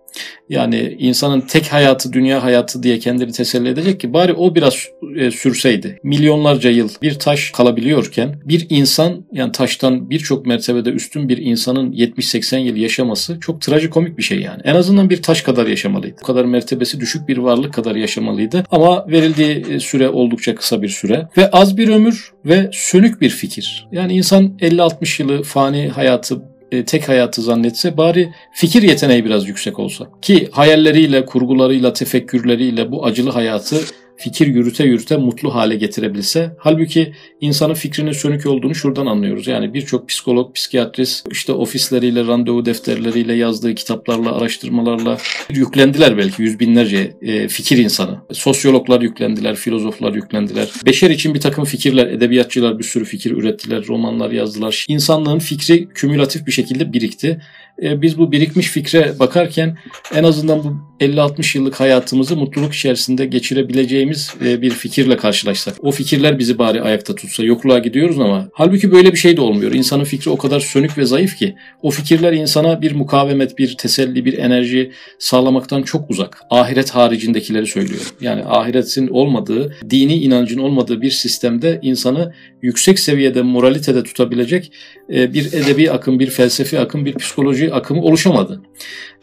Yani 0.48 0.96
insanın 0.98 1.40
tek 1.40 1.72
hayatı 1.72 2.12
dünya 2.12 2.42
hayatı 2.42 2.82
diye 2.82 2.98
kendini 2.98 3.32
teselli 3.32 3.68
edecek 3.68 4.00
ki 4.00 4.12
bari 4.12 4.32
o 4.32 4.54
biraz 4.54 4.88
e, 5.16 5.30
sürseydi. 5.30 5.98
Milyonlarca 6.02 6.70
yıl 6.70 6.88
bir 7.02 7.18
taş 7.18 7.50
kalabiliyorken 7.50 8.40
bir 8.44 8.66
insan 8.70 9.24
yani 9.32 9.52
taştan 9.52 10.10
birçok 10.10 10.46
mertebede 10.46 10.90
üstün 10.90 11.28
bir 11.28 11.38
insanın 11.38 11.92
70-80 11.92 12.58
yıl 12.58 12.76
yaşaması 12.76 13.40
çok 13.40 13.60
trajikomik 13.60 14.18
bir 14.18 14.22
şey 14.22 14.40
yani. 14.40 14.60
En 14.64 14.74
azından 14.74 15.10
bir 15.10 15.22
taş 15.22 15.42
kadar 15.42 15.66
yaşamalıydı. 15.66 16.16
Bu 16.22 16.26
kadar 16.26 16.44
mertebesi 16.44 17.00
düşük 17.00 17.28
bir 17.28 17.38
varlık 17.38 17.74
kadar 17.74 17.96
yaşamalıydı. 17.96 18.64
Ama 18.70 19.06
verildiği 19.08 19.66
e, 19.70 19.80
süre 19.80 20.08
oldukça 20.08 20.54
kısa 20.54 20.82
bir 20.82 20.88
süre 20.88 21.28
ve 21.36 21.50
az 21.50 21.76
bir 21.76 21.88
ömür 21.88 22.32
ve 22.44 22.70
sönük 22.72 23.20
bir 23.20 23.30
fikir. 23.30 23.88
Yani 23.92 24.12
insan 24.12 24.58
50-60 24.60 25.22
yılı 25.22 25.42
fani 25.42 25.88
hayatı 25.88 26.53
e, 26.74 26.84
tek 26.84 27.08
hayatı 27.08 27.42
zannetse 27.42 27.96
bari 27.96 28.32
fikir 28.52 28.82
yeteneği 28.82 29.24
biraz 29.24 29.48
yüksek 29.48 29.78
olsa. 29.78 30.06
Ki 30.22 30.48
hayalleriyle, 30.52 31.24
kurgularıyla, 31.24 31.92
tefekkürleriyle 31.92 32.92
bu 32.92 33.06
acılı 33.06 33.30
hayatı 33.30 33.80
fikir 34.16 34.46
yürüte 34.46 34.84
yürüte 34.84 35.16
mutlu 35.16 35.54
hale 35.54 35.76
getirebilse. 35.76 36.56
Halbuki 36.58 37.12
insanın 37.40 37.74
fikrinin 37.74 38.12
sönük 38.12 38.46
olduğunu 38.46 38.74
şuradan 38.74 39.06
anlıyoruz. 39.06 39.46
Yani 39.46 39.74
birçok 39.74 40.08
psikolog, 40.08 40.54
psikiyatrist 40.54 41.26
işte 41.30 41.52
ofisleriyle, 41.52 42.26
randevu 42.26 42.66
defterleriyle, 42.66 43.34
yazdığı 43.34 43.74
kitaplarla, 43.74 44.36
araştırmalarla 44.36 45.18
yüklendiler 45.50 46.18
belki 46.18 46.42
yüz 46.42 46.60
binlerce 46.60 47.16
e, 47.22 47.48
fikir 47.48 47.78
insanı. 47.78 48.20
Sosyologlar 48.32 49.00
yüklendiler, 49.00 49.56
filozoflar 49.56 50.14
yüklendiler. 50.14 50.68
Beşer 50.86 51.10
için 51.10 51.34
bir 51.34 51.40
takım 51.40 51.64
fikirler, 51.64 52.06
edebiyatçılar 52.06 52.78
bir 52.78 52.84
sürü 52.84 53.04
fikir 53.04 53.30
ürettiler, 53.30 53.86
romanlar 53.88 54.30
yazdılar. 54.30 54.86
İnsanlığın 54.88 55.38
fikri 55.38 55.88
kümülatif 55.88 56.46
bir 56.46 56.52
şekilde 56.52 56.92
birikti. 56.92 57.40
E, 57.82 58.02
biz 58.02 58.18
bu 58.18 58.32
birikmiş 58.32 58.68
fikre 58.68 59.18
bakarken 59.18 59.78
en 60.14 60.24
azından 60.24 60.64
bu 60.64 60.76
50-60 61.00 61.58
yıllık 61.58 61.80
hayatımızı 61.80 62.36
mutluluk 62.36 62.74
içerisinde 62.74 63.26
geçirebileceğimiz 63.26 64.34
e, 64.44 64.62
bir 64.62 64.70
fikirle 64.70 65.16
karşılaşsak. 65.16 65.74
O 65.84 65.90
fikirler 65.90 66.38
bizi 66.38 66.58
bari 66.58 66.82
ayakta 66.82 67.14
tutsa. 67.14 67.44
Yokluğa 67.44 67.78
gidiyoruz 67.78 68.20
ama 68.20 68.48
halbuki 68.52 68.92
böyle 68.92 69.12
bir 69.12 69.16
şey 69.16 69.36
de 69.36 69.40
olmuyor. 69.40 69.72
İnsanın 69.72 70.04
fikri 70.04 70.30
o 70.30 70.36
kadar 70.36 70.60
sönük 70.60 70.98
ve 70.98 71.06
zayıf 71.06 71.36
ki 71.36 71.54
o 71.82 71.90
fikirler 71.90 72.32
insana 72.32 72.82
bir 72.82 72.92
mukavemet, 72.92 73.58
bir 73.58 73.76
teselli, 73.76 74.24
bir 74.24 74.38
enerji 74.38 74.92
sağlamaktan 75.18 75.82
çok 75.82 76.10
uzak. 76.10 76.40
Ahiret 76.50 76.90
haricindekileri 76.90 77.66
söylüyor. 77.66 78.14
Yani 78.20 78.44
ahiretin 78.44 79.08
olmadığı, 79.08 79.76
dini 79.90 80.16
inancın 80.16 80.58
olmadığı 80.58 81.02
bir 81.02 81.10
sistemde 81.10 81.78
insanı 81.82 82.32
yüksek 82.62 82.98
seviyede 82.98 83.42
moralitede 83.42 84.02
tutabilecek 84.02 84.72
e, 85.14 85.34
bir 85.34 85.52
edebi 85.52 85.90
akım, 85.90 86.18
bir 86.18 86.30
felsefi 86.30 86.78
akım, 86.78 87.04
bir 87.04 87.14
psikoloji 87.14 87.63
akımı 87.72 88.02
oluşamadı. 88.02 88.60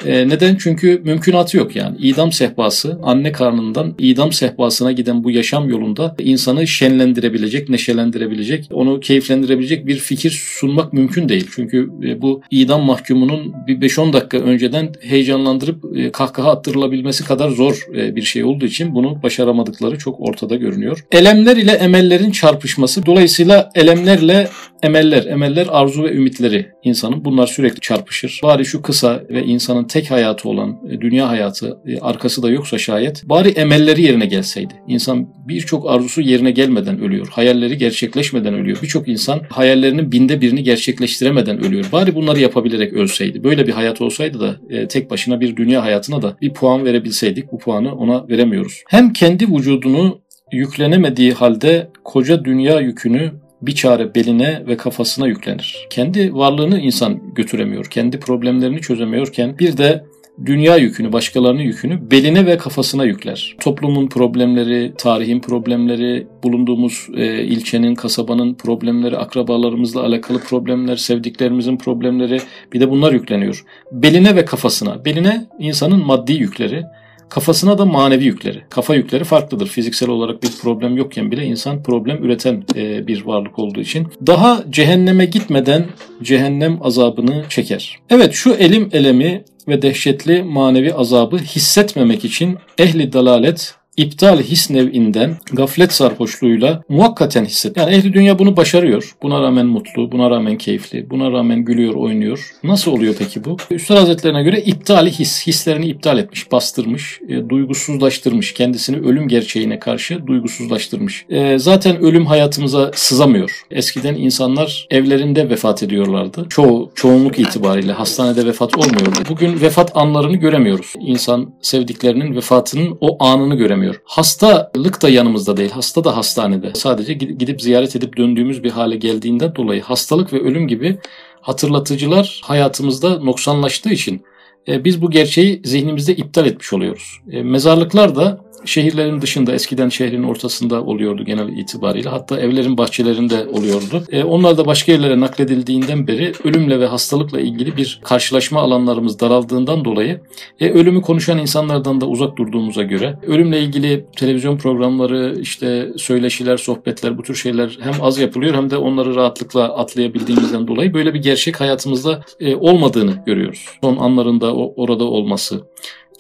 E, 0.06 0.30
neden? 0.30 0.56
Çünkü 0.56 1.02
mümkünatı 1.06 1.58
yok 1.58 1.76
yani. 1.76 1.98
İdam 1.98 2.32
sehpası, 2.32 3.00
anne 3.04 3.32
karnından 3.32 3.96
idam 4.00 4.32
sehpasına 4.32 4.92
giden 4.92 5.24
bu 5.24 5.32
yaşam 5.32 5.70
yolunda 5.70 6.16
insanı 6.20 6.68
şenlendirebilecek, 6.68 7.70
neşelendirebilecek, 7.70 8.70
onu 8.74 9.00
keyiflendirebilecek 9.00 9.88
bir 9.88 9.98
fikir 9.98 10.32
sunmak 10.60 10.94
mümkün 10.94 11.30
değil. 11.30 11.48
Çünkü 11.56 11.90
e, 12.04 12.22
bu 12.22 12.42
idam 12.52 12.82
mahkumunun 12.82 13.54
bir 13.68 13.90
5-10 13.90 14.14
dakika 14.14 14.38
önceden 14.38 14.94
heyecanlandırıp 15.02 15.84
kahkaha 16.14 16.52
attırılabilmesi 16.52 17.26
kadar 17.26 17.50
zor 17.50 17.88
bir 17.94 18.22
şey 18.22 18.44
olduğu 18.44 18.66
için 18.66 18.96
bunu 18.96 19.24
başaramadıkları 19.24 19.98
çok 19.98 20.22
ortada 20.22 20.56
görünüyor. 20.56 21.06
Elemler 21.12 21.58
ile 21.58 21.72
emellerin 21.72 22.32
çarpışması. 22.32 23.06
Dolayısıyla 23.06 23.70
elemlerle 23.76 24.48
emeller, 24.84 25.26
emeller 25.26 25.68
arzu 25.70 26.04
ve 26.04 26.12
ümitleri 26.12 26.72
insanın 26.84 27.26
bunlar 27.26 27.48
sürekli 27.48 27.80
çarpışır. 27.80 28.40
Bari 28.44 28.66
şu 28.66 28.82
kısa 28.82 29.24
ve 29.30 29.44
insanın 29.44 29.84
tek 29.84 30.12
hayatı 30.12 30.50
olan 30.50 30.80
e, 30.90 31.02
dünya 31.02 31.30
hayatı 31.30 31.78
e, 31.88 32.00
arkası 32.00 32.44
da 32.44 32.50
yoksa 32.50 32.78
şayet 32.78 33.30
bari 33.30 33.50
emelleri 33.50 34.02
yerine 34.02 34.26
gelseydi. 34.26 34.74
İnsan 34.88 35.28
birçok 35.48 35.90
arzusu 35.90 36.22
yerine 36.22 36.52
gelmeden 36.52 37.02
ölüyor. 37.02 37.28
Hayalleri 37.32 37.78
gerçekleşmeden 37.78 38.54
ölüyor. 38.54 38.78
Birçok 38.82 39.08
insan 39.08 39.42
hayallerinin 39.50 40.12
binde 40.12 40.42
birini 40.42 40.64
gerçekleştiremeden 40.64 41.66
ölüyor. 41.66 41.86
Bari 41.92 42.16
bunları 42.16 42.40
yapabilerek 42.40 42.94
ölseydi. 42.94 43.44
Böyle 43.44 43.68
bir 43.68 43.72
hayat 43.72 44.02
olsaydı 44.02 44.40
da 44.40 44.56
e, 44.70 44.88
tek 44.88 45.12
başına 45.12 45.42
bir 45.42 45.56
dünya 45.56 45.84
hayatına 45.84 46.22
da 46.22 46.38
bir 46.42 46.54
puan 46.54 46.86
verebilseydik 46.86 47.52
bu 47.52 47.58
puanı 47.58 47.96
ona 47.96 48.28
veremiyoruz. 48.28 48.84
Hem 48.88 49.14
kendi 49.14 49.48
vücudunu 49.56 50.22
yüklenemediği 50.52 51.32
halde 51.32 51.90
koca 52.04 52.46
dünya 52.46 52.80
yükünü 52.80 53.32
bir 53.62 53.76
çare 53.76 54.16
beline 54.16 54.64
ve 54.68 54.78
kafasına 54.78 55.28
yüklenir. 55.28 55.88
Kendi 55.90 56.34
varlığını 56.34 56.80
insan 56.80 57.34
götüremiyor, 57.36 57.86
kendi 57.86 58.20
problemlerini 58.20 58.82
çözemiyorken 58.82 59.60
bir 59.60 59.78
de 59.78 60.06
dünya 60.46 60.78
yükünü, 60.78 61.14
başkalarının 61.14 61.62
yükünü 61.62 62.12
beline 62.12 62.46
ve 62.46 62.58
kafasına 62.58 63.06
yükler. 63.06 63.56
Toplumun 63.62 64.08
problemleri, 64.08 64.94
tarihin 64.98 65.40
problemleri, 65.40 66.28
bulunduğumuz 66.44 67.08
e, 67.18 67.44
ilçenin, 67.44 67.96
kasabanın 67.96 68.54
problemleri, 68.54 69.18
akrabalarımızla 69.18 70.02
alakalı 70.04 70.40
problemler, 70.40 70.96
sevdiklerimizin 70.96 71.78
problemleri 71.78 72.42
bir 72.74 72.80
de 72.80 72.90
bunlar 72.90 73.14
yükleniyor. 73.14 73.66
Beline 73.92 74.36
ve 74.36 74.46
kafasına. 74.46 75.06
Beline 75.06 75.46
insanın 75.60 76.06
maddi 76.06 76.34
yükleri, 76.34 76.84
Kafasına 77.32 77.78
da 77.78 77.86
manevi 77.86 78.26
yükleri. 78.26 78.64
Kafa 78.70 78.96
yükleri 78.96 79.24
farklıdır. 79.24 79.68
Fiziksel 79.68 80.10
olarak 80.10 80.44
bir 80.44 80.52
problem 80.62 80.98
yokken 80.98 81.32
bile 81.32 81.46
insan 81.46 81.84
problem 81.84 82.24
üreten 82.24 82.64
e, 82.76 83.08
bir 83.08 83.26
varlık 83.26 83.60
olduğu 83.60 83.80
için. 83.80 84.08
Daha 84.28 84.64
cehenneme 84.70 85.26
gitmeden 85.26 85.86
cehennem 86.24 86.80
azabını 86.82 87.46
çeker. 87.50 88.00
Evet 88.10 88.34
şu 88.34 88.54
elim 88.54 88.90
elemi 88.92 89.44
ve 89.68 89.82
dehşetli 89.82 90.44
manevi 90.44 90.94
azabı 90.94 91.38
hissetmemek 91.38 92.26
için 92.26 92.58
ehli 92.78 93.14
dalalet 93.14 93.76
iptal 93.98 94.42
his 94.42 94.70
nevinden 94.70 95.38
gaflet 95.54 95.94
sarhoşluğuyla 95.94 96.84
muhakkaten 96.90 97.46
hisset. 97.46 97.78
Yani 97.78 97.96
ehli 97.96 98.14
dünya 98.14 98.40
bunu 98.40 98.58
başarıyor. 98.58 99.16
Buna 99.22 99.42
rağmen 99.42 99.66
mutlu, 99.66 100.12
buna 100.12 100.30
rağmen 100.30 100.58
keyifli, 100.58 101.10
buna 101.10 101.32
rağmen 101.32 101.66
gülüyor, 101.66 101.94
oynuyor. 101.94 102.52
Nasıl 102.64 102.92
oluyor 102.92 103.16
peki 103.20 103.46
bu? 103.46 103.58
Üstad 103.72 103.98
Hazretlerine 103.98 104.44
göre 104.44 104.62
iptali 104.62 105.12
his, 105.12 105.48
hislerini 105.48 105.86
iptal 105.86 106.18
etmiş, 106.18 106.52
bastırmış, 106.52 107.20
e, 107.30 107.50
duygusuzlaştırmış. 107.50 108.54
Kendisini 108.54 108.98
ölüm 108.98 109.28
gerçeğine 109.28 109.80
karşı 109.80 110.28
duygusuzlaştırmış. 110.28 111.26
E, 111.30 111.60
zaten 111.60 112.02
ölüm 112.02 112.26
hayatımıza 112.26 112.92
sızamıyor. 112.96 113.62
Eskiden 113.72 114.16
insanlar 114.16 114.88
evlerinde 114.90 115.50
vefat 115.50 115.84
ediyorlardı. 115.84 116.46
Çoğu, 116.50 116.92
çoğunluk 116.96 117.40
itibariyle 117.40 117.92
hastanede 117.92 118.46
vefat 118.46 118.78
olmuyordu. 118.78 119.20
Bugün 119.30 119.62
vefat 119.62 119.92
anlarını 119.98 120.36
göremiyoruz. 120.36 120.94
İnsan 121.00 121.54
sevdiklerinin 121.62 122.36
vefatının 122.36 122.98
o 123.02 123.24
anını 123.24 123.56
göremiyor 123.56 123.81
göremiyor. 123.82 124.02
Hastalık 124.06 125.02
da 125.02 125.10
yanımızda 125.10 125.58
değil. 125.58 125.72
Hasta 125.72 126.04
da 126.04 126.18
hastanede. 126.18 126.72
Sadece 126.76 127.14
gidip 127.14 127.62
ziyaret 127.62 127.96
edip 127.96 128.18
döndüğümüz 128.18 128.64
bir 128.64 128.72
hale 128.72 128.96
geldiğinde 128.96 129.56
dolayı 129.56 129.82
hastalık 129.82 130.34
ve 130.34 130.40
ölüm 130.40 130.68
gibi 130.68 130.98
hatırlatıcılar 131.42 132.42
hayatımızda 132.44 133.20
noksanlaştığı 133.20 133.90
için 133.90 134.22
e, 134.68 134.84
biz 134.84 135.02
bu 135.02 135.12
gerçeği 135.12 135.62
zihnimizde 135.66 136.16
iptal 136.16 136.46
etmiş 136.46 136.74
oluyoruz. 136.74 137.20
E, 137.32 137.44
mezarlıklar 137.44 138.16
da 138.16 138.40
şehirlerin 138.66 139.22
dışında 139.22 139.54
eskiden 139.54 139.90
şehrin 139.90 140.24
ortasında 140.24 140.84
oluyordu 140.84 141.24
genel 141.26 141.58
itibariyle. 141.58 142.10
Hatta 142.10 142.40
evlerin 142.40 142.78
bahçelerinde 142.78 143.46
oluyordu. 143.48 144.04
E, 144.12 144.24
onlar 144.24 144.58
da 144.58 144.66
başka 144.66 144.92
yerlere 144.92 145.20
nakledildiğinden 145.20 146.08
beri 146.08 146.34
ölümle 146.44 146.80
ve 146.80 146.86
hastalıkla 146.86 147.40
ilgili 147.40 147.78
bir 147.78 148.00
karşılaşma 148.04 148.62
alanlarımız 148.62 149.20
daraldığından 149.20 149.86
dolayı 149.86 150.22
e, 150.60 150.70
ölümü 150.70 151.02
konuşan 151.02 151.38
insanlardan 151.38 152.02
da 152.02 152.06
uzak 152.06 152.38
durduğumuza 152.38 152.84
göre 152.84 153.18
ölümle 153.28 153.62
ilgili 153.62 154.06
televizyon 154.16 154.58
programları, 154.58 155.38
işte 155.42 155.90
söyleşiler, 155.98 156.58
sohbetler 156.58 157.18
bu 157.18 157.24
tür 157.24 157.36
şeyler 157.36 157.78
hem 157.82 157.94
az 158.02 158.20
yapılıyor 158.20 158.56
hem 158.56 158.70
de 158.70 158.78
onları 158.78 159.16
rahatlıkla 159.16 159.78
atlayabildiğimizden 159.78 160.68
dolayı 160.68 160.94
böyle 160.94 161.14
bir 161.14 161.22
gerçek 161.22 161.62
hayatımızda 161.62 162.24
e, 162.40 162.56
olmadığını 162.56 163.24
görüyoruz. 163.26 163.66
Son 163.84 163.98
anlarında 163.98 164.56
o, 164.56 164.74
orada 164.76 165.04
olması, 165.04 165.62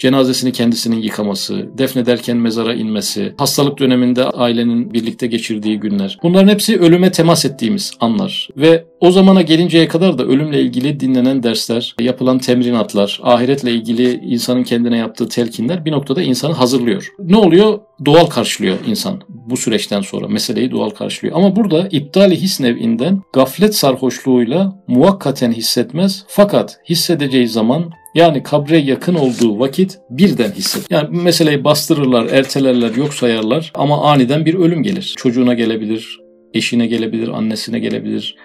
cenazesini 0.01 0.51
kendisinin 0.51 1.01
yıkaması, 1.01 1.77
defnederken 1.77 2.37
mezara 2.37 2.73
inmesi, 2.73 3.33
hastalık 3.37 3.79
döneminde 3.79 4.23
ailenin 4.23 4.93
birlikte 4.93 5.27
geçirdiği 5.27 5.79
günler. 5.79 6.17
Bunların 6.23 6.47
hepsi 6.47 6.79
ölüme 6.79 7.11
temas 7.11 7.45
ettiğimiz 7.45 7.91
anlar. 7.99 8.49
Ve 8.57 8.85
o 8.99 9.11
zamana 9.11 9.41
gelinceye 9.41 9.87
kadar 9.87 10.17
da 10.17 10.23
ölümle 10.23 10.61
ilgili 10.61 10.99
dinlenen 10.99 11.43
dersler, 11.43 11.95
yapılan 11.99 12.39
temrinatlar, 12.39 13.19
ahiretle 13.23 13.71
ilgili 13.71 14.13
insanın 14.13 14.63
kendine 14.63 14.97
yaptığı 14.97 15.29
telkinler 15.29 15.85
bir 15.85 15.91
noktada 15.91 16.21
insanı 16.21 16.53
hazırlıyor. 16.53 17.07
Ne 17.19 17.37
oluyor? 17.37 17.79
Doğal 18.05 18.25
karşılıyor 18.25 18.77
insan 18.87 19.21
bu 19.29 19.57
süreçten 19.57 20.01
sonra. 20.01 20.27
Meseleyi 20.27 20.71
doğal 20.71 20.89
karşılıyor. 20.89 21.37
Ama 21.37 21.55
burada 21.55 21.87
iptali 21.91 22.35
his 22.35 22.59
nevinden 22.59 23.21
gaflet 23.33 23.75
sarhoşluğuyla 23.75 24.83
muvakkaten 24.87 25.51
hissetmez. 25.51 26.25
Fakat 26.27 26.79
hissedeceği 26.89 27.47
zaman 27.47 27.91
yani 28.15 28.43
kabre 28.43 28.77
yakın 28.77 29.15
olduğu 29.15 29.59
vakit 29.59 29.99
birden 30.09 30.51
hisset. 30.51 30.91
Yani 30.91 31.21
meseleyi 31.21 31.63
bastırırlar, 31.63 32.25
ertelerler, 32.25 32.95
yok 32.95 33.13
sayarlar 33.13 33.71
ama 33.75 34.03
aniden 34.11 34.45
bir 34.45 34.53
ölüm 34.53 34.83
gelir. 34.83 35.13
Çocuğuna 35.17 35.53
gelebilir, 35.53 36.19
eşine 36.53 36.87
gelebilir, 36.87 37.27
annesine 37.27 37.79
gelebilir, 37.79 38.35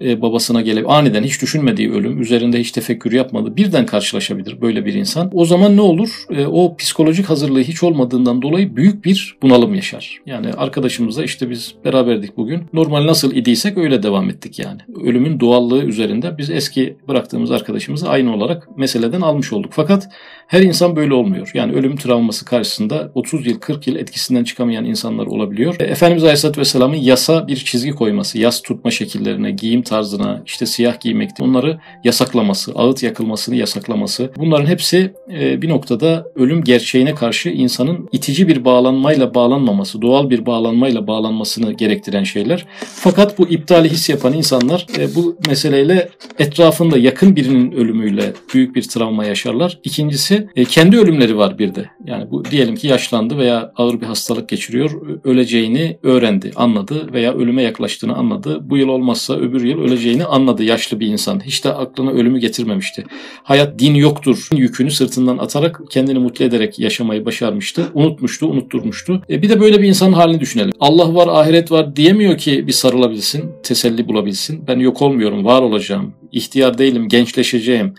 e, 0.00 0.22
babasına 0.22 0.60
gelip 0.62 0.90
aniden 0.90 1.22
hiç 1.22 1.42
düşünmediği 1.42 1.92
ölüm, 1.92 2.22
üzerinde 2.22 2.60
hiç 2.60 2.70
tefekkür 2.70 3.12
yapmadı, 3.12 3.56
birden 3.56 3.86
karşılaşabilir 3.86 4.60
böyle 4.60 4.84
bir 4.84 4.94
insan. 4.94 5.30
O 5.32 5.44
zaman 5.44 5.76
ne 5.76 5.80
olur? 5.80 6.24
E, 6.30 6.46
o 6.46 6.76
psikolojik 6.76 7.26
hazırlığı 7.26 7.60
hiç 7.60 7.82
olmadığından 7.82 8.42
dolayı 8.42 8.76
büyük 8.76 9.04
bir 9.04 9.36
bunalım 9.42 9.74
yaşar. 9.74 10.18
Yani 10.26 10.52
arkadaşımızla 10.52 11.24
işte 11.24 11.50
biz 11.50 11.74
beraberdik 11.84 12.36
bugün. 12.36 12.62
Normal 12.72 13.06
nasıl 13.06 13.34
idiysek 13.34 13.78
öyle 13.78 14.02
devam 14.02 14.30
ettik 14.30 14.58
yani. 14.58 14.80
Ölümün 15.04 15.40
doğallığı 15.40 15.82
üzerinde 15.82 16.38
biz 16.38 16.50
eski 16.50 16.96
bıraktığımız 17.08 17.50
arkadaşımızı 17.50 18.08
aynı 18.08 18.34
olarak 18.34 18.78
meseleden 18.78 19.20
almış 19.20 19.52
olduk. 19.52 19.72
Fakat 19.74 20.08
her 20.46 20.62
insan 20.62 20.96
böyle 20.96 21.14
olmuyor. 21.14 21.50
Yani 21.54 21.72
ölüm 21.72 21.96
travması 21.96 22.44
karşısında 22.44 23.10
30 23.14 23.46
yıl 23.46 23.58
40 23.58 23.86
yıl 23.86 23.96
etkisinden 23.96 24.44
çıkamayan 24.44 24.84
insanlar 24.84 25.26
olabiliyor. 25.26 25.76
E, 25.80 25.84
Efendimiz 25.84 26.22
Aleyhisselatü 26.22 26.60
Vesselam'ın 26.60 26.96
yasa 26.96 27.48
bir 27.48 27.56
çizgi 27.56 27.90
koyması, 27.90 28.38
yas 28.38 28.62
tutma 28.62 28.90
şekillerine, 28.90 29.50
giyim 29.50 29.82
tarzına, 29.86 30.42
işte 30.46 30.66
siyah 30.66 31.00
giymekti. 31.00 31.42
Bunları 31.42 31.78
yasaklaması, 32.04 32.72
ağıt 32.74 33.02
yakılmasını 33.02 33.56
yasaklaması. 33.56 34.30
Bunların 34.36 34.66
hepsi 34.66 35.14
e, 35.32 35.62
bir 35.62 35.68
noktada 35.68 36.26
ölüm 36.34 36.64
gerçeğine 36.64 37.14
karşı 37.14 37.48
insanın 37.48 38.08
itici 38.12 38.48
bir 38.48 38.64
bağlanmayla 38.64 39.34
bağlanmaması, 39.34 40.02
doğal 40.02 40.30
bir 40.30 40.46
bağlanmayla 40.46 41.06
bağlanmasını 41.06 41.72
gerektiren 41.72 42.24
şeyler. 42.24 42.66
Fakat 42.78 43.38
bu 43.38 43.48
iptali 43.48 43.88
his 43.88 44.08
yapan 44.08 44.32
insanlar 44.32 44.86
e, 44.98 45.14
bu 45.14 45.36
meseleyle 45.48 46.08
etrafında 46.38 46.98
yakın 46.98 47.36
birinin 47.36 47.72
ölümüyle 47.72 48.32
büyük 48.54 48.76
bir 48.76 48.82
travma 48.82 49.24
yaşarlar. 49.24 49.78
İkincisi 49.84 50.48
e, 50.56 50.64
kendi 50.64 50.98
ölümleri 50.98 51.36
var 51.38 51.58
bir 51.58 51.74
de. 51.74 51.90
Yani 52.06 52.30
bu 52.30 52.44
diyelim 52.44 52.74
ki 52.74 52.86
yaşlandı 52.86 53.38
veya 53.38 53.72
ağır 53.76 54.00
bir 54.00 54.06
hastalık 54.06 54.48
geçiriyor. 54.48 54.90
Öleceğini 55.24 55.98
öğrendi, 56.02 56.50
anladı 56.56 57.12
veya 57.12 57.34
ölüme 57.34 57.62
yaklaştığını 57.62 58.16
anladı. 58.16 58.70
Bu 58.70 58.76
yıl 58.76 58.88
olmazsa 58.88 59.34
öbür 59.34 59.64
yıl 59.64 59.75
öleceğini 59.78 60.24
anladı 60.24 60.64
yaşlı 60.64 61.00
bir 61.00 61.06
insan. 61.06 61.40
Hiç 61.44 61.64
de 61.64 61.72
aklına 61.72 62.10
ölümü 62.10 62.38
getirmemişti. 62.38 63.04
Hayat 63.42 63.78
din 63.78 63.94
yoktur 63.94 64.48
yükünü 64.52 64.90
sırtından 64.90 65.38
atarak 65.38 65.80
kendini 65.90 66.18
mutlu 66.18 66.44
ederek 66.44 66.78
yaşamayı 66.78 67.24
başarmıştı. 67.24 67.86
Unutmuştu, 67.94 68.46
unutturmuştu. 68.46 69.22
E 69.30 69.42
bir 69.42 69.48
de 69.48 69.60
böyle 69.60 69.82
bir 69.82 69.88
insanın 69.88 70.12
halini 70.12 70.40
düşünelim. 70.40 70.72
Allah 70.80 71.14
var, 71.14 71.28
ahiret 71.28 71.70
var 71.70 71.96
diyemiyor 71.96 72.38
ki 72.38 72.66
bir 72.66 72.72
sarılabilsin, 72.72 73.44
teselli 73.62 74.08
bulabilsin. 74.08 74.64
Ben 74.68 74.78
yok 74.78 75.02
olmuyorum, 75.02 75.44
var 75.44 75.62
olacağım. 75.62 76.12
İhtiyar 76.32 76.78
değilim, 76.78 77.08
gençleşeceğim 77.08 77.94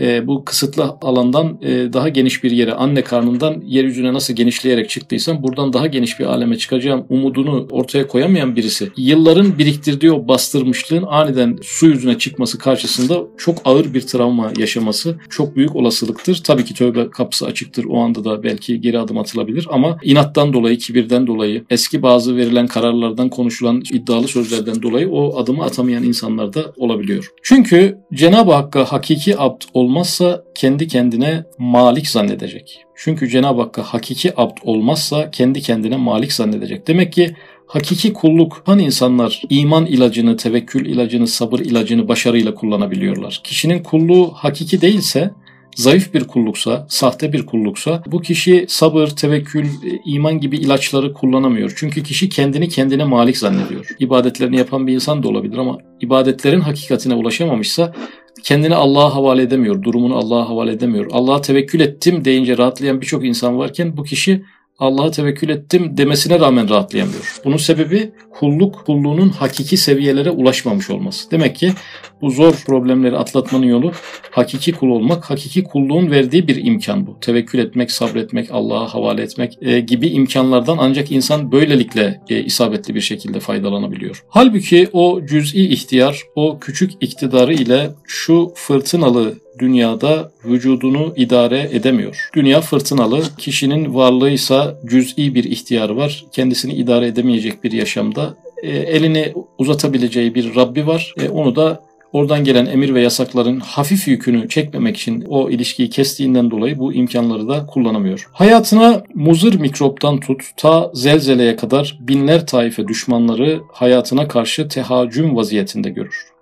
e, 0.00 0.26
bu 0.26 0.44
kısıtlı 0.44 0.96
alandan 1.02 1.58
e, 1.62 1.92
daha 1.92 2.08
geniş 2.08 2.44
bir 2.44 2.50
yere, 2.50 2.72
anne 2.72 3.02
karnından 3.02 3.62
yeryüzüne 3.64 4.12
nasıl 4.12 4.34
genişleyerek 4.34 4.90
çıktıysam 4.90 5.42
buradan 5.42 5.72
daha 5.72 5.86
geniş 5.86 6.20
bir 6.20 6.24
aleme 6.24 6.58
çıkacağım 6.58 7.06
umudunu 7.08 7.68
ortaya 7.70 8.06
koyamayan 8.06 8.56
birisi 8.56 8.90
yılların 8.96 9.58
biriktirdiği 9.58 10.12
o 10.12 10.28
bastırmışlığın 10.28 11.04
aniden 11.08 11.58
su 11.62 11.86
yüzüne 11.86 12.18
çıkması 12.18 12.58
karşısında 12.58 13.22
çok 13.38 13.58
ağır 13.64 13.94
bir 13.94 14.00
travma 14.00 14.52
yaşaması 14.58 15.16
çok 15.30 15.56
büyük 15.56 15.76
olasılıktır. 15.76 16.42
Tabii 16.44 16.64
ki 16.64 16.74
tövbe 16.74 17.10
kapısı 17.10 17.46
açıktır. 17.46 17.84
O 17.88 18.00
anda 18.00 18.24
da 18.24 18.42
belki 18.42 18.80
geri 18.80 18.98
adım 18.98 19.18
atılabilir 19.18 19.66
ama 19.70 19.98
inattan 20.02 20.52
dolayı, 20.52 20.78
kibirden 20.78 21.26
dolayı, 21.26 21.64
eski 21.70 22.02
bazı 22.02 22.36
verilen 22.36 22.66
kararlardan 22.66 23.28
konuşulan 23.28 23.82
iddialı 23.92 24.28
sözlerden 24.28 24.82
dolayı 24.82 25.10
o 25.10 25.38
adımı 25.38 25.64
atamayan 25.64 26.02
insanlar 26.02 26.54
da 26.54 26.72
olabiliyor. 26.76 27.30
Çünkü 27.42 27.98
Cenab-ı 28.14 28.52
Hakk'a 28.52 28.84
hakiki 28.84 29.38
abd 29.38 29.62
olmazsa 29.86 30.44
kendi 30.54 30.88
kendine 30.88 31.44
malik 31.58 32.08
zannedecek. 32.08 32.84
Çünkü 32.94 33.28
Cenab-ı 33.28 33.60
Hakk'a 33.60 33.82
hakiki 33.82 34.40
abd 34.40 34.58
olmazsa 34.62 35.30
kendi 35.30 35.62
kendine 35.62 35.96
malik 35.96 36.32
zannedecek. 36.32 36.86
Demek 36.86 37.12
ki 37.12 37.36
hakiki 37.66 38.12
kulluk 38.12 38.62
hani 38.66 38.82
insanlar 38.82 39.42
iman 39.50 39.86
ilacını, 39.86 40.36
tevekkül 40.36 40.86
ilacını, 40.86 41.26
sabır 41.26 41.58
ilacını 41.58 42.08
başarıyla 42.08 42.54
kullanabiliyorlar. 42.54 43.40
Kişinin 43.44 43.82
kulluğu 43.82 44.30
hakiki 44.34 44.80
değilse 44.80 45.30
zayıf 45.76 46.14
bir 46.14 46.24
kulluksa, 46.24 46.86
sahte 46.88 47.32
bir 47.32 47.46
kulluksa 47.46 48.02
bu 48.06 48.20
kişi 48.22 48.66
sabır, 48.68 49.08
tevekkül, 49.08 49.66
iman 50.06 50.40
gibi 50.40 50.56
ilaçları 50.56 51.12
kullanamıyor. 51.12 51.72
Çünkü 51.76 52.02
kişi 52.02 52.28
kendini 52.28 52.68
kendine 52.68 53.04
malik 53.04 53.38
zannediyor. 53.38 53.86
İbadetlerini 53.98 54.56
yapan 54.56 54.86
bir 54.86 54.94
insan 54.94 55.22
da 55.22 55.28
olabilir 55.28 55.58
ama 55.58 55.78
ibadetlerin 56.00 56.60
hakikatine 56.60 57.14
ulaşamamışsa 57.14 57.94
kendini 58.42 58.74
Allah'a 58.74 59.14
havale 59.14 59.42
edemiyor, 59.42 59.82
durumunu 59.82 60.16
Allah'a 60.16 60.48
havale 60.48 60.72
edemiyor. 60.72 61.06
Allah'a 61.12 61.40
tevekkül 61.40 61.80
ettim 61.80 62.24
deyince 62.24 62.58
rahatlayan 62.58 63.00
birçok 63.00 63.24
insan 63.24 63.58
varken 63.58 63.96
bu 63.96 64.04
kişi 64.04 64.44
Allah'a 64.78 65.10
tevekkül 65.10 65.48
ettim 65.48 65.96
demesine 65.96 66.40
rağmen 66.40 66.68
rahatlayamıyor. 66.68 67.40
Bunun 67.44 67.56
sebebi 67.56 68.12
kulluk, 68.30 68.86
kulluğunun 68.86 69.28
hakiki 69.28 69.76
seviyelere 69.76 70.30
ulaşmamış 70.30 70.90
olması. 70.90 71.30
Demek 71.30 71.56
ki 71.56 71.72
bu 72.20 72.30
zor 72.30 72.54
problemleri 72.66 73.16
atlatmanın 73.16 73.66
yolu 73.66 73.92
hakiki 74.30 74.72
kul 74.72 74.88
olmak, 74.88 75.30
hakiki 75.30 75.64
kulluğun 75.64 76.10
verdiği 76.10 76.48
bir 76.48 76.64
imkan 76.64 77.06
bu. 77.06 77.20
Tevekkül 77.20 77.58
etmek, 77.58 77.90
sabretmek, 77.90 78.48
Allah'a 78.52 78.94
havale 78.94 79.22
etmek 79.22 79.58
e, 79.62 79.80
gibi 79.80 80.08
imkanlardan 80.08 80.76
ancak 80.80 81.12
insan 81.12 81.52
böylelikle 81.52 82.20
e, 82.28 82.44
isabetli 82.44 82.94
bir 82.94 83.00
şekilde 83.00 83.40
faydalanabiliyor. 83.40 84.24
Halbuki 84.28 84.88
o 84.92 85.26
cüz'i 85.26 85.68
ihtiyar, 85.68 86.22
o 86.34 86.58
küçük 86.60 86.92
iktidarı 87.00 87.54
ile 87.54 87.90
şu 88.04 88.52
fırtınalı 88.54 89.34
dünyada 89.58 90.30
vücudunu 90.44 91.12
idare 91.16 91.68
edemiyor. 91.72 92.28
Dünya 92.34 92.60
fırtınalı, 92.60 93.22
kişinin 93.38 93.94
varlığıysa 93.94 94.78
cüz'i 94.86 95.34
bir 95.34 95.44
ihtiyarı 95.44 95.96
var. 95.96 96.24
Kendisini 96.32 96.72
idare 96.72 97.06
edemeyecek 97.06 97.64
bir 97.64 97.72
yaşamda 97.72 98.36
e, 98.62 98.68
elini 98.70 99.32
uzatabileceği 99.58 100.34
bir 100.34 100.54
Rabbi 100.54 100.86
var. 100.86 101.14
E, 101.20 101.28
onu 101.28 101.56
da 101.56 101.86
oradan 102.12 102.44
gelen 102.44 102.66
emir 102.66 102.94
ve 102.94 103.00
yasakların 103.00 103.60
hafif 103.60 104.08
yükünü 104.08 104.48
çekmemek 104.48 104.96
için 104.96 105.24
o 105.28 105.50
ilişkiyi 105.50 105.90
kestiğinden 105.90 106.50
dolayı 106.50 106.78
bu 106.78 106.92
imkanları 106.92 107.48
da 107.48 107.66
kullanamıyor. 107.66 108.28
Hayatına 108.32 109.02
muzır 109.14 109.60
mikroptan 109.60 110.20
tut 110.20 110.42
ta 110.56 110.90
zelzeleye 110.94 111.56
kadar 111.56 111.98
binler 112.00 112.46
taife 112.46 112.88
düşmanları 112.88 113.60
hayatına 113.72 114.28
karşı 114.28 114.68
tehacüm 114.68 115.36
vaziyetinde 115.36 115.90
görür. 115.90 116.36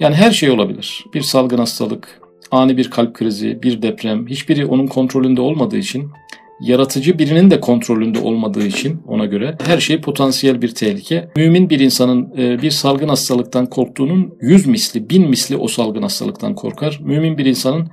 Yani 0.00 0.14
her 0.14 0.30
şey 0.30 0.50
olabilir. 0.50 1.04
Bir 1.14 1.22
salgın 1.22 1.58
hastalık, 1.58 2.19
ani 2.50 2.76
bir 2.76 2.90
kalp 2.90 3.14
krizi, 3.14 3.62
bir 3.62 3.82
deprem 3.82 4.26
hiçbiri 4.26 4.66
onun 4.66 4.86
kontrolünde 4.86 5.40
olmadığı 5.40 5.76
için 5.76 6.10
yaratıcı 6.60 7.18
birinin 7.18 7.50
de 7.50 7.60
kontrolünde 7.60 8.18
olmadığı 8.20 8.66
için 8.66 9.02
ona 9.06 9.26
göre 9.26 9.56
her 9.66 9.80
şey 9.80 10.00
potansiyel 10.00 10.62
bir 10.62 10.74
tehlike. 10.74 11.30
Mümin 11.36 11.70
bir 11.70 11.80
insanın 11.80 12.32
e, 12.38 12.62
bir 12.62 12.70
salgın 12.70 13.08
hastalıktan 13.08 13.66
korktuğunun 13.66 14.34
yüz 14.40 14.66
misli, 14.66 15.10
bin 15.10 15.28
misli 15.28 15.56
o 15.56 15.68
salgın 15.68 16.02
hastalıktan 16.02 16.54
korkar. 16.54 17.00
Mümin 17.02 17.38
bir 17.38 17.46
insanın 17.46 17.90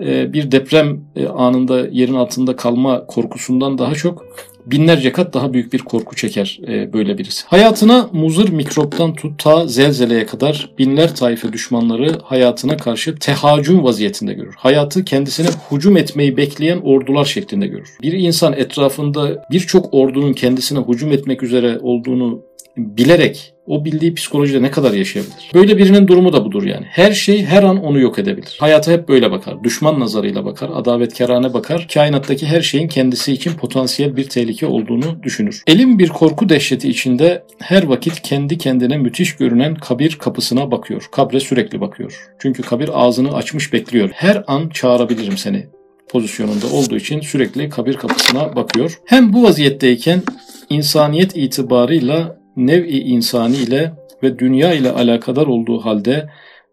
e, 0.00 0.32
bir 0.32 0.52
deprem 0.52 1.00
e, 1.16 1.26
anında 1.26 1.88
yerin 1.88 2.14
altında 2.14 2.56
kalma 2.56 3.06
korkusundan 3.06 3.78
daha 3.78 3.94
çok 3.94 4.24
binlerce 4.66 5.12
kat 5.12 5.34
daha 5.34 5.52
büyük 5.52 5.72
bir 5.72 5.78
korku 5.78 6.16
çeker 6.16 6.60
e, 6.68 6.92
böyle 6.92 7.18
birisi. 7.18 7.46
Hayatına 7.46 8.08
muzır 8.12 8.48
mikroptan 8.48 9.14
tut 9.14 9.38
ta 9.38 9.66
zelzeleye 9.66 10.26
kadar 10.26 10.70
binler 10.78 11.14
taife 11.14 11.52
düşmanları 11.52 12.18
hayatına 12.22 12.76
karşı 12.76 13.14
tehacüm 13.18 13.84
vaziyetinde 13.84 14.34
görür. 14.34 14.54
Hayatı 14.56 15.04
kendisine 15.04 15.48
hücum 15.70 15.96
etmeyi 15.96 16.36
bekleyen 16.36 16.80
ordular 16.84 17.24
şeklinde 17.24 17.66
görür. 17.66 17.96
Bir 18.02 18.12
insan 18.12 18.52
etrafında 18.52 19.46
birçok 19.50 19.94
ordunun 19.94 20.32
kendisine 20.32 20.78
hücum 20.88 21.12
etmek 21.12 21.42
üzere 21.42 21.78
olduğunu 21.78 22.42
bilerek 22.76 23.55
o 23.66 23.84
bildiği 23.84 24.14
psikolojide 24.14 24.62
ne 24.62 24.70
kadar 24.70 24.92
yaşayabilir? 24.92 25.50
Böyle 25.54 25.78
birinin 25.78 26.08
durumu 26.08 26.32
da 26.32 26.44
budur 26.44 26.62
yani. 26.62 26.86
Her 26.90 27.12
şey 27.12 27.44
her 27.44 27.62
an 27.62 27.84
onu 27.84 28.00
yok 28.00 28.18
edebilir. 28.18 28.56
Hayata 28.60 28.92
hep 28.92 29.08
böyle 29.08 29.30
bakar. 29.30 29.64
Düşman 29.64 30.00
nazarıyla 30.00 30.44
bakar, 30.44 30.70
adavetkarane 30.74 31.54
bakar. 31.54 31.86
Kainattaki 31.94 32.46
her 32.46 32.60
şeyin 32.60 32.88
kendisi 32.88 33.32
için 33.32 33.52
potansiyel 33.52 34.16
bir 34.16 34.28
tehlike 34.28 34.66
olduğunu 34.66 35.22
düşünür. 35.22 35.62
Elim 35.66 35.98
bir 35.98 36.08
korku 36.08 36.48
dehşeti 36.48 36.88
içinde 36.88 37.44
her 37.58 37.82
vakit 37.82 38.22
kendi 38.22 38.58
kendine 38.58 38.96
müthiş 38.96 39.36
görünen 39.36 39.74
kabir 39.74 40.16
kapısına 40.18 40.70
bakıyor. 40.70 41.08
Kabre 41.12 41.40
sürekli 41.40 41.80
bakıyor. 41.80 42.30
Çünkü 42.38 42.62
kabir 42.62 42.90
ağzını 42.94 43.34
açmış 43.34 43.72
bekliyor. 43.72 44.10
Her 44.12 44.44
an 44.46 44.68
çağırabilirim 44.68 45.36
seni 45.36 45.66
pozisyonunda 46.08 46.66
olduğu 46.66 46.96
için 46.96 47.20
sürekli 47.20 47.68
kabir 47.68 47.96
kapısına 47.96 48.56
bakıyor. 48.56 48.98
Hem 49.06 49.32
bu 49.32 49.42
vaziyetteyken 49.42 50.22
insaniyet 50.70 51.36
itibarıyla 51.36 52.45
nev-i 52.56 52.98
insani 52.98 53.56
ile 53.56 53.92
ve 54.22 54.38
dünya 54.38 54.74
ile 54.74 54.90
alakadar 54.90 55.46
olduğu 55.46 55.78
halde 55.78 56.28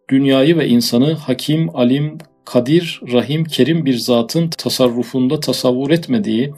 dünyayı 0.09 0.57
ve 0.57 0.67
insanı 0.67 1.13
hakim, 1.13 1.75
alim, 1.75 2.17
kadir, 2.45 3.01
rahim, 3.11 3.45
kerim 3.45 3.85
bir 3.85 3.97
zatın 3.97 4.49
tasarrufunda 4.49 5.39
tasavvur 5.39 5.91
etmediği 5.91 6.53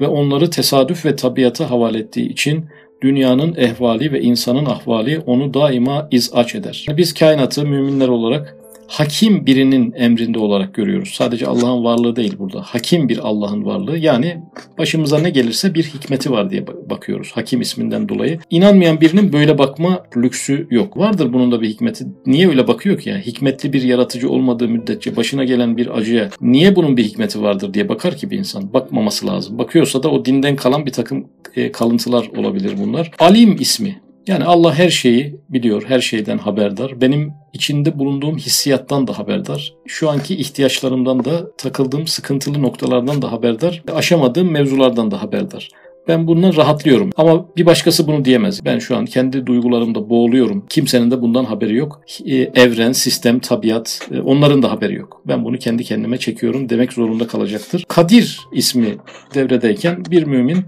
ve 0.00 0.06
onları 0.06 0.50
tesadüf 0.50 1.04
ve 1.04 1.16
tabiata 1.16 1.70
havale 1.70 1.98
ettiği 1.98 2.28
için 2.28 2.64
dünyanın 3.02 3.54
ehvali 3.56 4.12
ve 4.12 4.20
insanın 4.20 4.66
ahvali 4.66 5.20
onu 5.26 5.54
daima 5.54 6.08
izaç 6.10 6.54
eder. 6.54 6.86
Biz 6.96 7.14
kainatı 7.14 7.66
müminler 7.66 8.08
olarak 8.08 8.56
hakim 8.88 9.46
birinin 9.46 9.92
emrinde 9.96 10.38
olarak 10.38 10.74
görüyoruz. 10.74 11.08
Sadece 11.08 11.46
Allah'ın 11.46 11.84
varlığı 11.84 12.16
değil 12.16 12.34
burada. 12.38 12.62
Hakim 12.62 13.08
bir 13.08 13.18
Allah'ın 13.18 13.64
varlığı. 13.64 13.98
Yani 13.98 14.42
başımıza 14.78 15.18
ne 15.18 15.30
gelirse 15.30 15.74
bir 15.74 15.84
hikmeti 15.84 16.30
var 16.30 16.50
diye 16.50 16.66
bakıyoruz. 16.66 17.32
Hakim 17.34 17.60
isminden 17.60 18.08
dolayı. 18.08 18.38
İnanmayan 18.50 19.00
birinin 19.00 19.32
böyle 19.32 19.58
bakma 19.58 20.02
lüksü 20.16 20.66
yok. 20.70 20.96
Vardır 20.96 21.32
bunun 21.32 21.52
da 21.52 21.62
bir 21.62 21.68
hikmeti. 21.68 22.06
Niye 22.26 22.48
öyle 22.48 22.68
bakıyor 22.68 22.98
ki? 22.98 23.08
Yani 23.08 23.22
hikmetli 23.22 23.72
bir 23.72 23.82
yaratıcı 23.82 24.30
olmadığı 24.30 24.68
müddetçe 24.68 25.16
başına 25.16 25.44
gelen 25.44 25.76
bir 25.76 25.98
acıya 25.98 26.30
niye 26.40 26.76
bunun 26.76 26.96
bir 26.96 27.04
hikmeti 27.04 27.42
vardır 27.42 27.74
diye 27.74 27.88
bakar 27.88 28.16
ki 28.16 28.30
bir 28.30 28.38
insan. 28.38 28.72
Bakmaması 28.72 29.26
lazım. 29.26 29.58
Bakıyorsa 29.58 30.02
da 30.02 30.10
o 30.10 30.24
dinden 30.24 30.56
kalan 30.56 30.86
bir 30.86 30.92
takım 30.92 31.26
e, 31.56 31.72
kalıntılar 31.72 32.30
olabilir 32.36 32.74
bunlar. 32.78 33.10
Alim 33.18 33.56
ismi 33.60 34.05
yani 34.26 34.44
Allah 34.44 34.74
her 34.74 34.90
şeyi 34.90 35.40
biliyor, 35.48 35.82
her 35.88 36.00
şeyden 36.00 36.38
haberdar. 36.38 37.00
Benim 37.00 37.32
içinde 37.52 37.98
bulunduğum 37.98 38.36
hissiyattan 38.36 39.06
da 39.06 39.18
haberdar. 39.18 39.74
Şu 39.86 40.10
anki 40.10 40.36
ihtiyaçlarımdan 40.36 41.24
da, 41.24 41.56
takıldığım 41.56 42.06
sıkıntılı 42.06 42.62
noktalardan 42.62 43.22
da 43.22 43.32
haberdar. 43.32 43.82
Aşamadığım 43.92 44.50
mevzulardan 44.50 45.10
da 45.10 45.22
haberdar. 45.22 45.68
Ben 46.08 46.26
bundan 46.26 46.56
rahatlıyorum. 46.56 47.10
Ama 47.16 47.46
bir 47.56 47.66
başkası 47.66 48.06
bunu 48.06 48.24
diyemez. 48.24 48.64
Ben 48.64 48.78
şu 48.78 48.96
an 48.96 49.04
kendi 49.04 49.46
duygularımda 49.46 50.10
boğuluyorum. 50.10 50.66
Kimsenin 50.68 51.10
de 51.10 51.22
bundan 51.22 51.44
haberi 51.44 51.76
yok. 51.76 52.00
E, 52.24 52.34
evren, 52.34 52.92
sistem, 52.92 53.38
tabiat 53.38 54.08
e, 54.12 54.20
onların 54.20 54.62
da 54.62 54.70
haberi 54.70 54.94
yok. 54.94 55.22
Ben 55.26 55.44
bunu 55.44 55.58
kendi 55.58 55.84
kendime 55.84 56.18
çekiyorum 56.18 56.68
demek 56.68 56.92
zorunda 56.92 57.26
kalacaktır. 57.26 57.84
Kadir 57.88 58.40
ismi 58.52 58.96
devredeyken 59.34 60.04
bir 60.10 60.24
mümin 60.24 60.64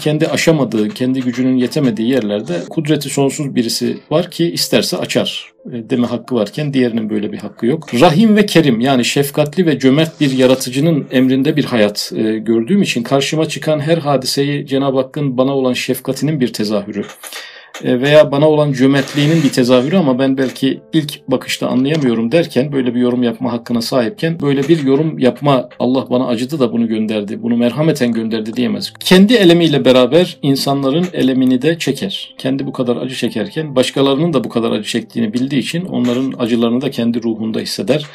kendi 0.00 0.26
aşamadığı, 0.28 0.88
kendi 0.88 1.20
gücünün 1.20 1.56
yetemediği 1.56 2.08
yerlerde 2.08 2.60
kudreti 2.70 3.10
sonsuz 3.10 3.54
birisi 3.54 3.98
var 4.10 4.30
ki 4.30 4.50
isterse 4.50 4.96
açar. 4.96 5.52
E, 5.66 5.90
deme 5.90 6.06
hakkı 6.06 6.34
varken 6.34 6.72
diğerinin 6.72 7.10
böyle 7.10 7.32
bir 7.32 7.38
hakkı 7.38 7.66
yok. 7.66 7.94
Rahim 8.00 8.36
ve 8.36 8.46
Kerim 8.46 8.80
yani 8.80 9.04
şefkatli 9.04 9.66
ve 9.66 9.78
cömert 9.78 10.20
bir 10.20 10.30
yaratıcının 10.30 11.06
emrinde 11.10 11.56
bir 11.56 11.64
hayat 11.64 12.12
e, 12.16 12.38
gördüğüm 12.38 12.82
için 12.82 13.02
karşıma 13.02 13.48
çıkan 13.48 13.80
her 13.80 13.98
hadiseyi 13.98 14.66
Cenab-ı 14.66 14.96
Hakk'ın 14.96 15.36
bana 15.36 15.56
olan 15.56 15.72
şefkatinin 15.72 16.40
bir 16.40 16.52
tezahürü 16.52 17.00
e, 17.00 17.49
veya 17.84 18.32
bana 18.32 18.48
olan 18.48 18.72
cömertliğinin 18.72 19.42
bir 19.42 19.52
tezahürü 19.52 19.96
ama 19.96 20.18
ben 20.18 20.38
belki 20.38 20.80
ilk 20.92 21.28
bakışta 21.28 21.68
anlayamıyorum 21.68 22.32
derken 22.32 22.72
böyle 22.72 22.94
bir 22.94 23.00
yorum 23.00 23.22
yapma 23.22 23.52
hakkına 23.52 23.82
sahipken 23.82 24.40
böyle 24.40 24.68
bir 24.68 24.82
yorum 24.82 25.18
yapma 25.18 25.68
Allah 25.78 26.10
bana 26.10 26.26
acıdı 26.26 26.58
da 26.58 26.72
bunu 26.72 26.88
gönderdi, 26.88 27.42
bunu 27.42 27.56
merhameten 27.56 28.12
gönderdi 28.12 28.52
diyemez. 28.56 28.92
Kendi 29.00 29.34
elemiyle 29.34 29.84
beraber 29.84 30.38
insanların 30.42 31.06
elemini 31.12 31.62
de 31.62 31.78
çeker. 31.78 32.34
Kendi 32.38 32.66
bu 32.66 32.72
kadar 32.72 32.96
acı 32.96 33.14
çekerken 33.14 33.76
başkalarının 33.76 34.32
da 34.32 34.44
bu 34.44 34.48
kadar 34.48 34.70
acı 34.70 34.88
çektiğini 34.88 35.32
bildiği 35.32 35.58
için 35.58 35.84
onların 35.84 36.34
acılarını 36.38 36.80
da 36.80 36.90
kendi 36.90 37.22
ruhunda 37.22 37.60
hisseder. 37.60 38.06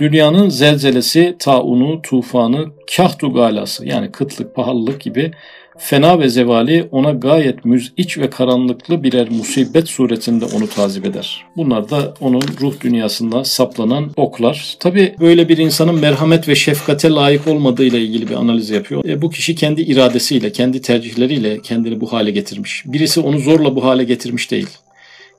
Dünyanın 0.00 0.48
zelzelesi, 0.48 1.36
taunu, 1.38 2.02
tufanı, 2.02 2.66
kahtu 2.96 3.32
galası 3.32 3.86
yani 3.86 4.12
kıtlık, 4.12 4.54
pahalılık 4.54 5.00
gibi 5.00 5.30
fena 5.78 6.20
ve 6.20 6.28
zevali 6.28 6.88
ona 6.90 7.10
gayet 7.10 7.64
müziç 7.64 8.18
ve 8.18 8.30
karanlıklı 8.30 9.02
birer 9.02 9.30
musibet 9.30 9.88
suretinde 9.88 10.44
onu 10.44 10.68
tazip 10.68 11.06
eder. 11.06 11.44
Bunlar 11.56 11.90
da 11.90 12.14
onun 12.20 12.42
ruh 12.60 12.74
dünyasında 12.80 13.44
saplanan 13.44 14.10
oklar. 14.16 14.76
Tabi 14.80 15.14
böyle 15.20 15.48
bir 15.48 15.58
insanın 15.58 15.94
merhamet 15.94 16.48
ve 16.48 16.54
şefkate 16.54 17.10
layık 17.10 17.46
olmadığıyla 17.48 17.98
ilgili 17.98 18.28
bir 18.28 18.34
analiz 18.34 18.70
yapıyor. 18.70 19.04
E, 19.04 19.22
bu 19.22 19.30
kişi 19.30 19.54
kendi 19.54 19.82
iradesiyle, 19.82 20.52
kendi 20.52 20.80
tercihleriyle 20.80 21.62
kendini 21.62 22.00
bu 22.00 22.12
hale 22.12 22.30
getirmiş. 22.30 22.82
Birisi 22.86 23.20
onu 23.20 23.38
zorla 23.38 23.76
bu 23.76 23.84
hale 23.84 24.04
getirmiş 24.04 24.50
değil 24.50 24.68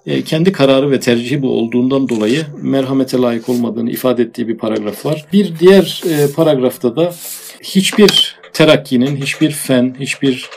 e, 0.08 0.22
kendi 0.22 0.52
kararı 0.52 0.92
ve 0.92 1.00
tercihi 1.00 1.42
bu 1.42 1.50
olduğundan 1.50 2.10
dolayı 2.10 2.46
merhamete 2.62 3.18
layık 3.18 3.50
olmadığını 3.50 3.92
ifade 3.92 4.24
ettiği 4.24 4.48
bir 4.48 4.58
paragraf 4.58 5.06
var. 5.06 5.26
Bir 5.34 5.60
diğer 5.60 6.04
e, 6.10 6.32
paragrafta 6.32 6.96
da 6.96 7.14
hiçbir 7.64 8.37
terakkinin, 8.58 9.16
hiçbir 9.16 9.52
fen, 9.52 9.96
hiçbir 10.00 10.50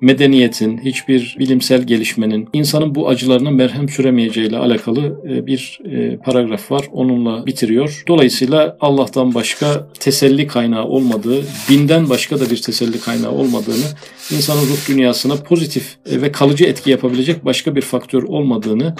medeniyetin, 0.00 0.78
hiçbir 0.78 1.36
bilimsel 1.38 1.82
gelişmenin 1.82 2.48
insanın 2.52 2.94
bu 2.94 3.08
acılarına 3.08 3.50
merhem 3.50 3.88
süremeyeceğiyle 3.88 4.56
alakalı 4.56 5.20
e, 5.30 5.46
bir 5.46 5.80
e, 5.84 6.16
paragraf 6.16 6.70
var. 6.70 6.84
Onunla 6.92 7.46
bitiriyor. 7.46 8.02
Dolayısıyla 8.08 8.76
Allah'tan 8.80 9.34
başka 9.34 9.88
teselli 10.00 10.46
kaynağı 10.46 10.84
olmadığı, 10.84 11.42
dinden 11.68 12.08
başka 12.08 12.40
da 12.40 12.50
bir 12.50 12.62
teselli 12.62 13.00
kaynağı 13.00 13.32
olmadığını, 13.32 13.84
insanın 14.30 14.60
ruh 14.60 14.88
dünyasına 14.88 15.36
pozitif 15.36 15.96
e, 16.10 16.22
ve 16.22 16.32
kalıcı 16.32 16.64
etki 16.64 16.90
yapabilecek 16.90 17.44
başka 17.44 17.76
bir 17.76 17.82
faktör 17.82 18.22
olmadığını, 18.22 18.94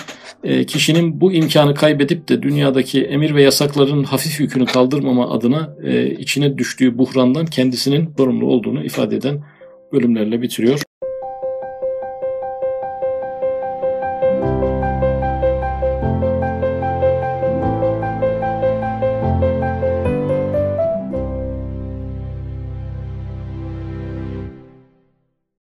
kişinin 0.67 1.21
bu 1.21 1.33
imkanı 1.33 1.75
kaybedip 1.75 2.29
de 2.29 2.43
dünyadaki 2.43 3.03
emir 3.03 3.35
ve 3.35 3.43
yasakların 3.43 4.05
hafif 4.05 4.41
yükünü 4.41 4.65
kaldırmama 4.65 5.31
adına 5.31 5.77
içine 6.19 6.59
düştüğü 6.59 6.99
buhrandan 6.99 7.47
kendisinin 7.47 8.11
sorumlu 8.17 8.47
olduğunu 8.47 8.85
ifade 8.85 9.17
eden 9.17 9.43
bölümlerle 9.93 10.43
bitiriyor. 10.43 10.88